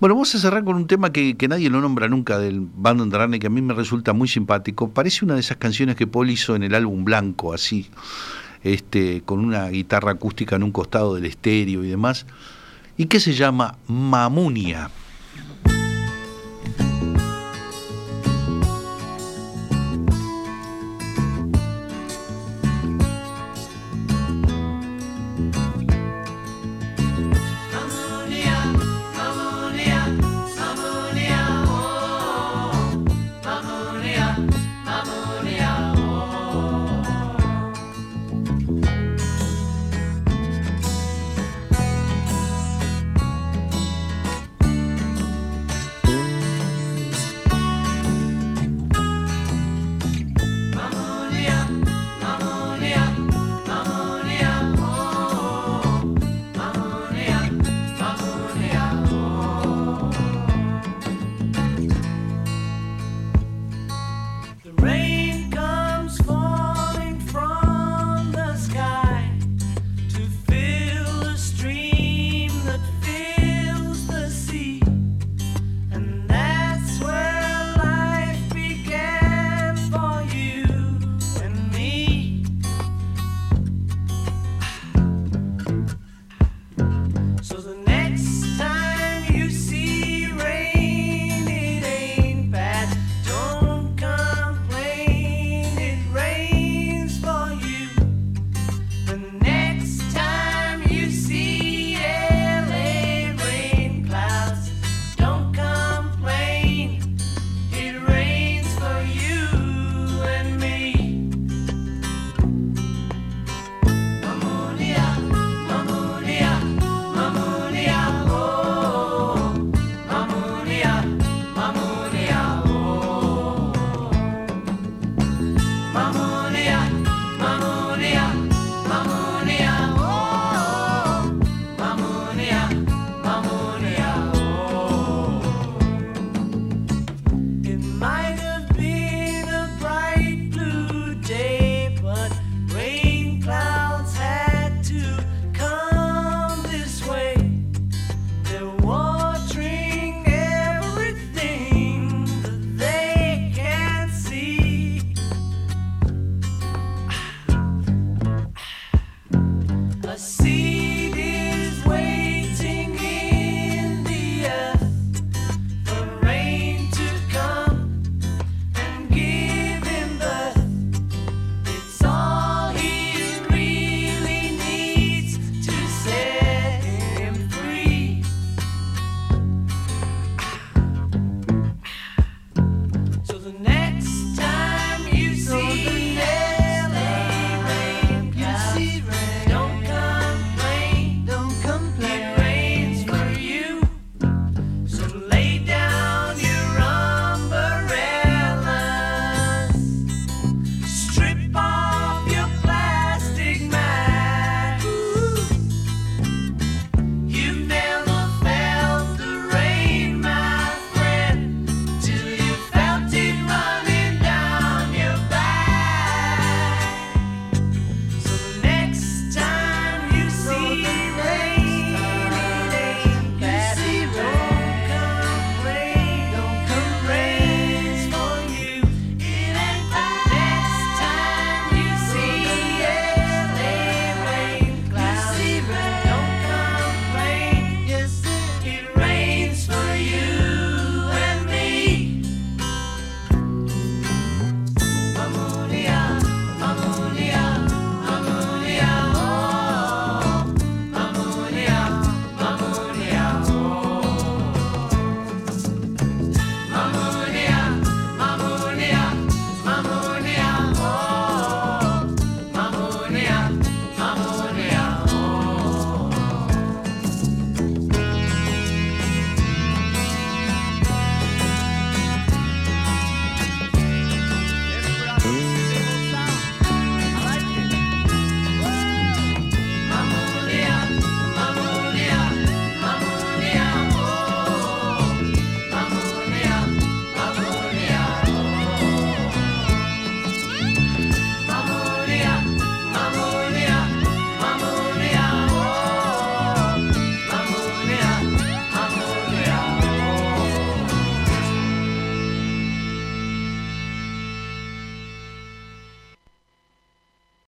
Bueno, 0.00 0.14
vamos 0.14 0.34
a 0.34 0.38
cerrar 0.38 0.64
con 0.64 0.76
un 0.76 0.86
tema 0.86 1.12
que, 1.12 1.36
nadie 1.46 1.68
lo 1.68 1.82
nombra 1.82 2.08
nunca 2.08 2.38
del 2.38 2.60
Band 2.60 3.34
y 3.34 3.38
que 3.38 3.48
a 3.48 3.50
mí 3.50 3.60
me 3.60 3.74
resulta 3.74 4.14
muy 4.14 4.28
simpático. 4.28 4.88
Parece 4.88 5.26
una 5.26 5.34
de 5.34 5.40
esas 5.40 5.58
canciones 5.58 5.94
que 5.94 6.06
Paul 6.06 6.30
hizo 6.30 6.56
en 6.56 6.62
el 6.62 6.74
álbum 6.74 7.04
blanco, 7.04 7.52
así, 7.52 7.90
este, 8.62 9.20
con 9.26 9.40
una 9.40 9.68
guitarra 9.68 10.12
acústica 10.12 10.56
en 10.56 10.62
un 10.62 10.72
costado 10.72 11.16
del 11.16 11.26
estéreo 11.26 11.84
y 11.84 11.88
demás, 11.88 12.24
y 12.96 13.06
que 13.06 13.20
se 13.20 13.34
llama 13.34 13.76
Mamunia. 13.88 14.90